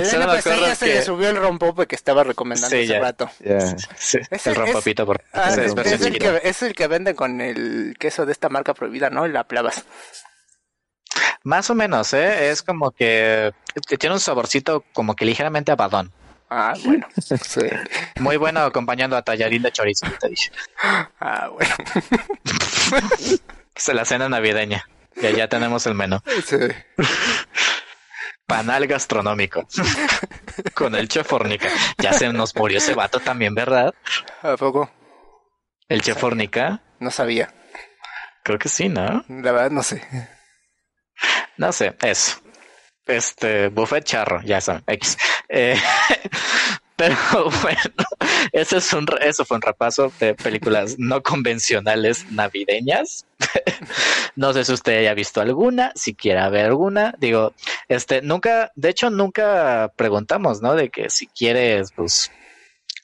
[0.04, 0.26] Se me
[0.60, 3.30] ya se le subió el rompope que estaba recomendando sí, hace rato.
[3.96, 8.26] Sí, el rompopito por ah, es, el que, es el que vende con el queso
[8.26, 9.28] de esta marca prohibida, ¿no?
[9.28, 9.84] La plavas.
[11.44, 12.50] Más o menos, ¿eh?
[12.50, 13.52] Es como que,
[13.86, 16.12] que tiene un saborcito como que ligeramente abadón.
[16.48, 17.06] Ah, bueno.
[18.20, 20.50] Muy bueno acompañando a tallarín de chorizo, te dije.
[21.20, 21.74] Ah, bueno.
[23.74, 24.88] Se la cena navideña.
[25.16, 26.18] Y allá tenemos el menú.
[26.44, 26.56] Sí.
[28.46, 29.66] Panal gastronómico.
[30.74, 31.68] Con el chef Fornica.
[31.98, 33.94] Ya se nos murió ese vato también, ¿verdad?
[34.42, 34.90] ¿A poco?
[35.88, 36.80] ¿El chef Fornica?
[37.00, 37.52] No sabía.
[38.44, 39.24] Creo que sí, ¿no?
[39.28, 40.02] La verdad no sé.
[41.56, 42.40] No sé, eso
[43.06, 45.16] este buffet charro, ya saben, X.
[45.48, 45.76] Eh,
[46.96, 47.16] pero
[47.62, 47.80] bueno,
[48.52, 53.26] eso, es un, eso fue un repaso de películas no convencionales navideñas.
[54.36, 57.14] no sé si usted haya visto alguna, si quiera ver alguna.
[57.18, 57.54] Digo,
[57.88, 60.74] este, nunca, de hecho, nunca preguntamos, ¿no?
[60.74, 62.32] De que si quieres, pues,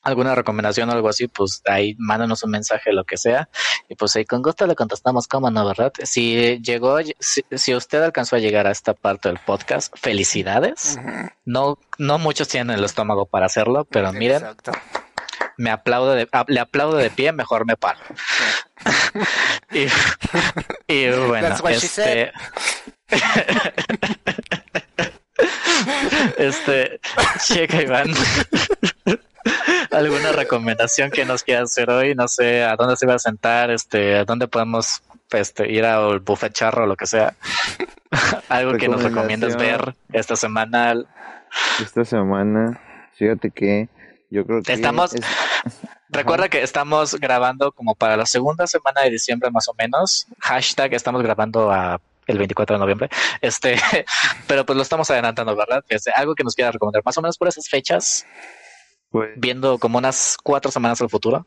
[0.02, 3.48] alguna recomendación o algo así, pues ahí mándanos un mensaje, lo que sea,
[3.88, 5.92] y pues ahí con gusto le contestamos cómo no, ¿verdad?
[6.02, 10.98] Si llegó, si, usted alcanzó a llegar a esta parte del podcast, felicidades.
[11.44, 14.42] No, no muchos tienen el estómago para hacerlo, pero miren,
[15.56, 18.00] me aplaudo de, le aplaudo de pie, mejor me paro.
[19.70, 19.86] y,
[20.92, 22.32] y, bueno, este...
[26.38, 27.00] este,
[27.44, 28.14] checa Iván.
[29.90, 33.70] alguna recomendación que nos quiera hacer hoy, no sé a dónde se va a sentar,
[33.70, 37.34] este, a dónde podemos este, ir al buffet charro o lo que sea.
[38.48, 40.94] Algo que nos recomiendas ver esta semana.
[41.80, 42.80] Esta semana,
[43.14, 43.88] fíjate que
[44.30, 45.14] yo creo que estamos
[46.12, 50.26] Recuerda que estamos grabando como para la segunda semana de diciembre más o menos.
[50.40, 53.08] Hashtag estamos grabando a el 24 de noviembre.
[53.40, 53.80] Este,
[54.46, 55.82] pero pues lo estamos adelantando, ¿verdad?
[55.88, 58.26] Es algo que nos quiera recomendar más o menos por esas fechas.
[59.12, 61.46] Pues, viendo como unas cuatro semanas al futuro.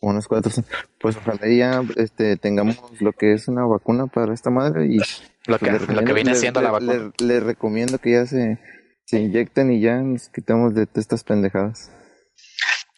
[0.00, 0.52] Unas cuatro,
[1.00, 4.98] pues ojalá ya este, tengamos lo que es una vacuna para esta madre y
[5.46, 7.12] lo que, lo que viene siendo la vacuna.
[7.18, 8.58] Le, recomiendo que ya se,
[9.04, 11.90] se inyecten y ya nos quitamos de estas pendejadas.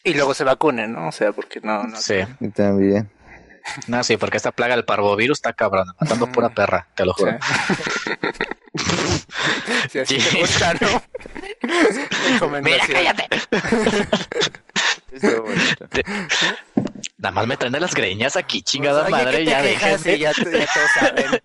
[0.04, 1.08] Y luego se vacunen, ¿no?
[1.08, 1.84] O sea, porque no...
[1.84, 2.16] no sí.
[2.54, 3.08] también.
[3.86, 7.38] No, sí, porque esta plaga del parvovirus está cabrón, matando pura perra, te lo juro.
[9.90, 9.98] Sí.
[9.98, 11.02] así te gusta, ¿no?
[12.62, 13.28] Mira, cállate.
[17.18, 20.18] Nada más me traen de las greñas aquí, chingada madre, ya déjense.
[20.18, 21.42] Ya, ya todos saben.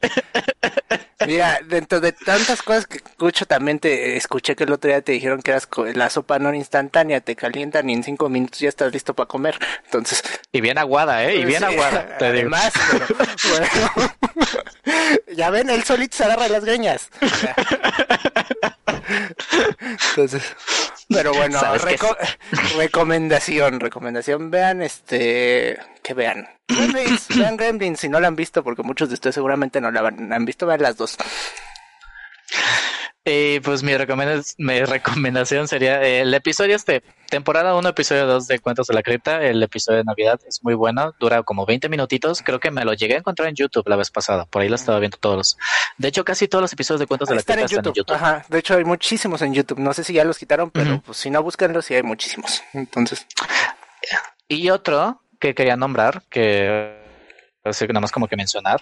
[1.28, 5.12] Mira, dentro de tantas cosas que escucho, también te escuché que el otro día te
[5.12, 8.94] dijeron que eras la sopa no instantánea, te calientan y en cinco minutos ya estás
[8.94, 9.60] listo para comer.
[9.86, 10.24] Entonces.
[10.52, 11.36] Y bien aguada, ¿eh?
[11.36, 12.50] Y bien aguada, te digo.
[12.50, 12.72] Más,
[13.50, 13.68] bueno,
[15.36, 17.10] ya ven, el solito se agarra las greñas.
[20.10, 20.44] Entonces,
[21.10, 21.60] pero bueno,
[22.78, 26.48] recomendación, recomendación, vean este, que vean.
[27.36, 30.46] vean Gremlins si no la han visto, porque muchos de ustedes seguramente no la han
[30.46, 31.18] visto, vean las dos.
[33.30, 33.92] Y pues mi,
[34.58, 39.04] mi recomendación sería eh, el episodio este, temporada 1, episodio 2 de Cuentos de la
[39.04, 42.86] Cripta, el episodio de Navidad es muy bueno, dura como 20 minutitos, creo que me
[42.86, 45.58] lo llegué a encontrar en YouTube la vez pasada, por ahí lo estaba viendo todos.
[45.98, 48.16] De hecho, casi todos los episodios de Cuentos de la Cripta están en YouTube.
[48.16, 51.18] Ajá, de hecho hay muchísimos en YouTube, no sé si ya los quitaron, pero pues
[51.18, 52.64] si no, búsquenlos sí hay muchísimos.
[52.72, 53.28] Entonces.
[54.48, 56.96] Y otro que quería nombrar, que
[57.66, 58.82] así que nada más como que mencionar.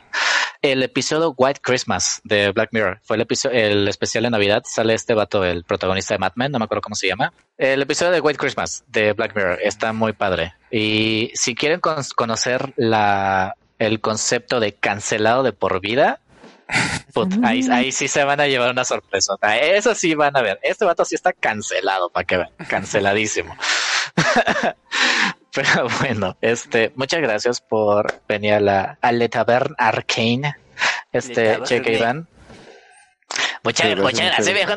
[0.65, 4.63] El episodio White Christmas de Black Mirror fue el episodio, el especial de Navidad.
[4.65, 7.31] Sale este vato, el protagonista de Mad Men, no me acuerdo cómo se llama.
[7.55, 10.55] El episodio de White Christmas de Black Mirror está muy padre.
[10.71, 11.79] Y si quieren
[12.15, 16.19] conocer la, el concepto de cancelado de por vida,
[17.43, 19.35] ahí, ahí, sí se van a llevar una sorpresa.
[19.61, 20.59] Eso sí van a ver.
[20.63, 22.49] Este vato sí está cancelado, para que vean.
[22.67, 23.55] Canceladísimo.
[25.55, 29.29] Pero bueno, este, muchas gracias por venir a la a Le
[29.77, 30.55] Arcane.
[31.11, 32.27] Este, cheque Iván.
[33.63, 34.73] Muchas, muchas gracias, viejo.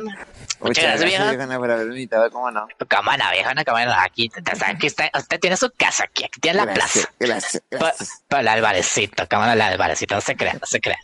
[0.60, 1.58] Muchas gracias, viejo.
[1.58, 2.66] por haberme invitado, ¿cómo no?
[2.88, 3.92] Cómo no.
[4.00, 4.30] Aquí,
[4.64, 7.08] aquí está, usted tiene su casa aquí, aquí tiene la plaza.
[7.18, 8.22] Gracias, gracias.
[8.28, 11.00] Para el alvarecito, cómo no, el alvarecito, no se crean, no se crean.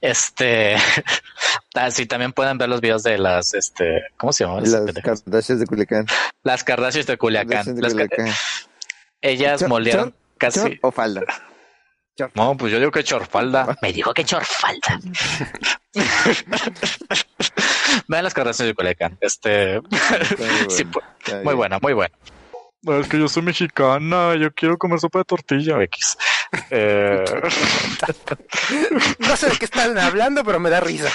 [0.00, 0.76] Este,
[1.74, 4.60] así ah, también pueden ver los videos de las, este, ¿cómo se llama?
[4.60, 6.06] Las Kardashians de Culiacán.
[6.42, 7.74] Las Kardashians de Culiacán.
[7.74, 8.32] De Culiacán.
[9.20, 10.78] Ellas moldearon casi.
[10.82, 11.22] o falda?
[12.34, 13.76] No, pues yo digo que chorfalda.
[13.82, 15.00] Me dijo que chorfalda.
[18.08, 19.16] Vean las carreras de Culiacán.
[19.20, 19.80] Este.
[21.44, 22.14] Muy, buena, muy buena.
[22.82, 26.16] Es que yo soy mexicana, yo quiero comer sopa de tortilla X.
[26.70, 27.24] Eh...
[29.18, 31.10] no sé de qué están hablando, pero me da risa.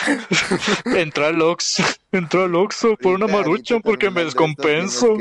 [0.85, 5.15] Entró al Oxxo, entró al Oxxo por una marucha porque me descompenso.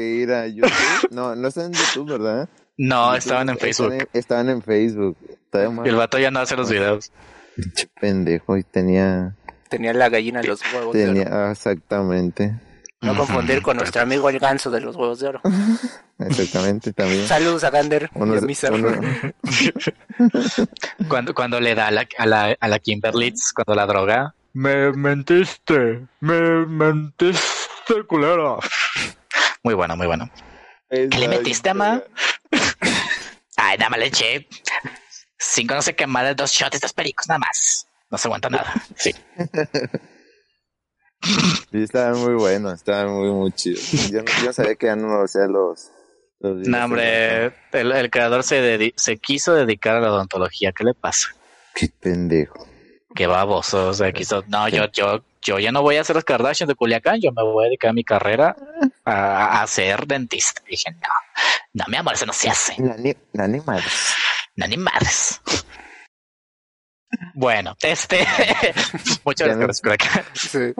[1.10, 2.48] No, no está en YouTube, ¿verdad?
[2.82, 4.08] No, estaban en Facebook.
[4.14, 5.14] Estaban en, Facebook.
[5.84, 7.12] Y el vato ya no hace los videos.
[8.00, 9.36] Pendejo, y tenía.
[9.68, 11.50] Tenía la gallina de los huevos de oro.
[11.50, 12.54] Exactamente.
[13.02, 15.42] No confundir con nuestro amigo el ganso de los huevos de oro.
[16.20, 17.26] Exactamente, también.
[17.26, 18.22] Saludos a Gander y a
[21.08, 24.34] cuando, cuando le da a la, a la, a la Kimberlitz, cuando la droga.
[24.54, 28.56] Me mentiste, me mentiste, culera.
[29.62, 30.30] Muy bueno, muy bueno.
[30.88, 32.02] ¿Qué le metiste, ma?
[33.70, 34.48] Ay, nada más le eché
[35.38, 37.86] cinco no sé qué más, dos shots, estos pericos, nada más.
[38.10, 38.74] No se aguanta nada.
[38.96, 39.14] Sí.
[41.70, 44.10] Sí, estaban muy buenos, estaban muy, muy chidos.
[44.10, 45.90] Yo no, sabía que ya no sea los.
[46.40, 50.72] los no, hombre, el, el, creador se, se quiso dedicar a la odontología.
[50.72, 51.28] ¿Qué le pasa?
[51.74, 52.66] Qué pendejo.
[53.14, 53.88] Qué baboso.
[53.88, 54.44] O sea, quiso.
[54.48, 57.20] No, yo, yo, yo ya no voy a hacer las Kardashian de Culiacán.
[57.20, 58.56] Yo me voy a dedicar a mi carrera
[59.04, 60.62] a, a ser dentista.
[60.68, 61.08] dije, no,
[61.72, 62.80] no, mi amor, eso no se hace.
[62.80, 64.14] No, ni, no, ni madres.
[64.56, 65.40] No, ni madres.
[67.34, 68.26] Bueno, este.
[69.24, 70.24] muchas gracias por acá.
[70.34, 70.72] Sí.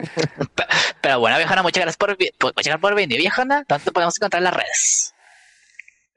[1.01, 3.65] Pero bueno, viejona, muchas gracias por, muchas gracias por venir, viejona.
[3.67, 5.13] ¿Dónde podemos encontrar en las redes?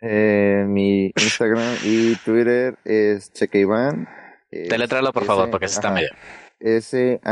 [0.00, 4.08] Eh, mi Instagram y Twitter es Cheque Iván.
[4.68, 6.11] Teletralo, por favor, porque se está medio.
[6.61, 7.24] S-H-E-K-A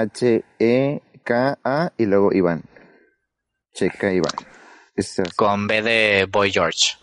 [1.97, 2.63] y luego Iván.
[3.73, 4.33] Checa Iván.
[5.37, 6.97] Con B de Boy George.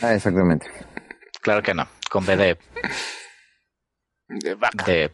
[0.00, 0.66] Ah, exactamente.
[1.40, 1.88] Claro que no.
[2.10, 2.58] Con B de.
[4.28, 4.84] De vaca.
[4.84, 5.10] De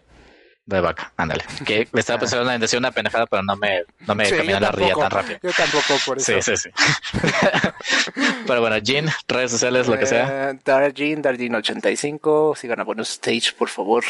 [0.67, 1.45] de vaca, ándale.
[1.67, 4.73] Que le estaba pensando en decir una pendejada, pero no me, no me caminó la
[4.73, 5.39] ría tan rápido.
[5.43, 6.41] Yo tampoco, por eso.
[6.41, 6.71] Sí, sí, sí.
[8.47, 10.51] pero bueno, Jean, redes sociales, lo que sea.
[10.51, 14.05] Eh, Darjean, Darjean85, sigan a Bonus Stage, por favor.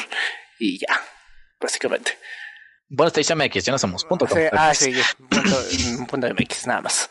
[0.59, 1.01] Y ya,
[1.61, 2.19] básicamente.
[2.89, 4.05] Bonus Stage MX, ya no somos.
[4.05, 4.95] Punto ah, sí,
[5.29, 7.11] punto, punto MX, nada más.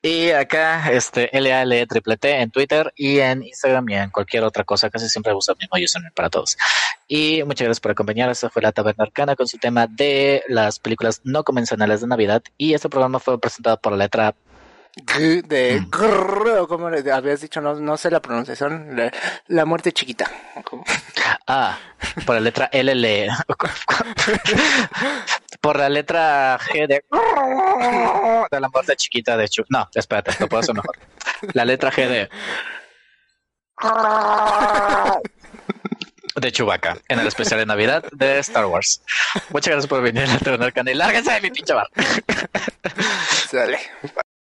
[0.00, 4.62] Y acá, este, LAL triple T en Twitter y en Instagram y en cualquier otra
[4.62, 4.90] cosa.
[4.90, 6.56] Casi siempre uso el mismo username para todos.
[7.08, 8.30] Y muchas gracias por acompañar.
[8.30, 12.42] Esta fue la Taberna Arcana con su tema de las películas no convencionales de Navidad.
[12.56, 14.34] Y este programa fue presentado por la letra
[15.46, 16.66] de mm.
[16.66, 18.96] como habías dicho, no, no sé la pronunciación,
[19.46, 20.30] la, muerte chiquita.
[21.46, 21.78] Ah,
[22.26, 23.04] por la letra LL.
[25.60, 27.04] por la letra G de,
[28.50, 29.66] de la muerte chiquita de Chuck.
[29.68, 30.96] No, espérate, lo puedo hacer mejor.
[31.54, 32.28] La letra G de
[36.34, 39.02] de Chewbacca en el especial de Navidad de Star Wars.
[39.50, 40.98] Muchas gracias por venir a tener canal.
[40.98, 41.88] Lárguense de mi pinche bar.
[43.50, 43.78] Sale.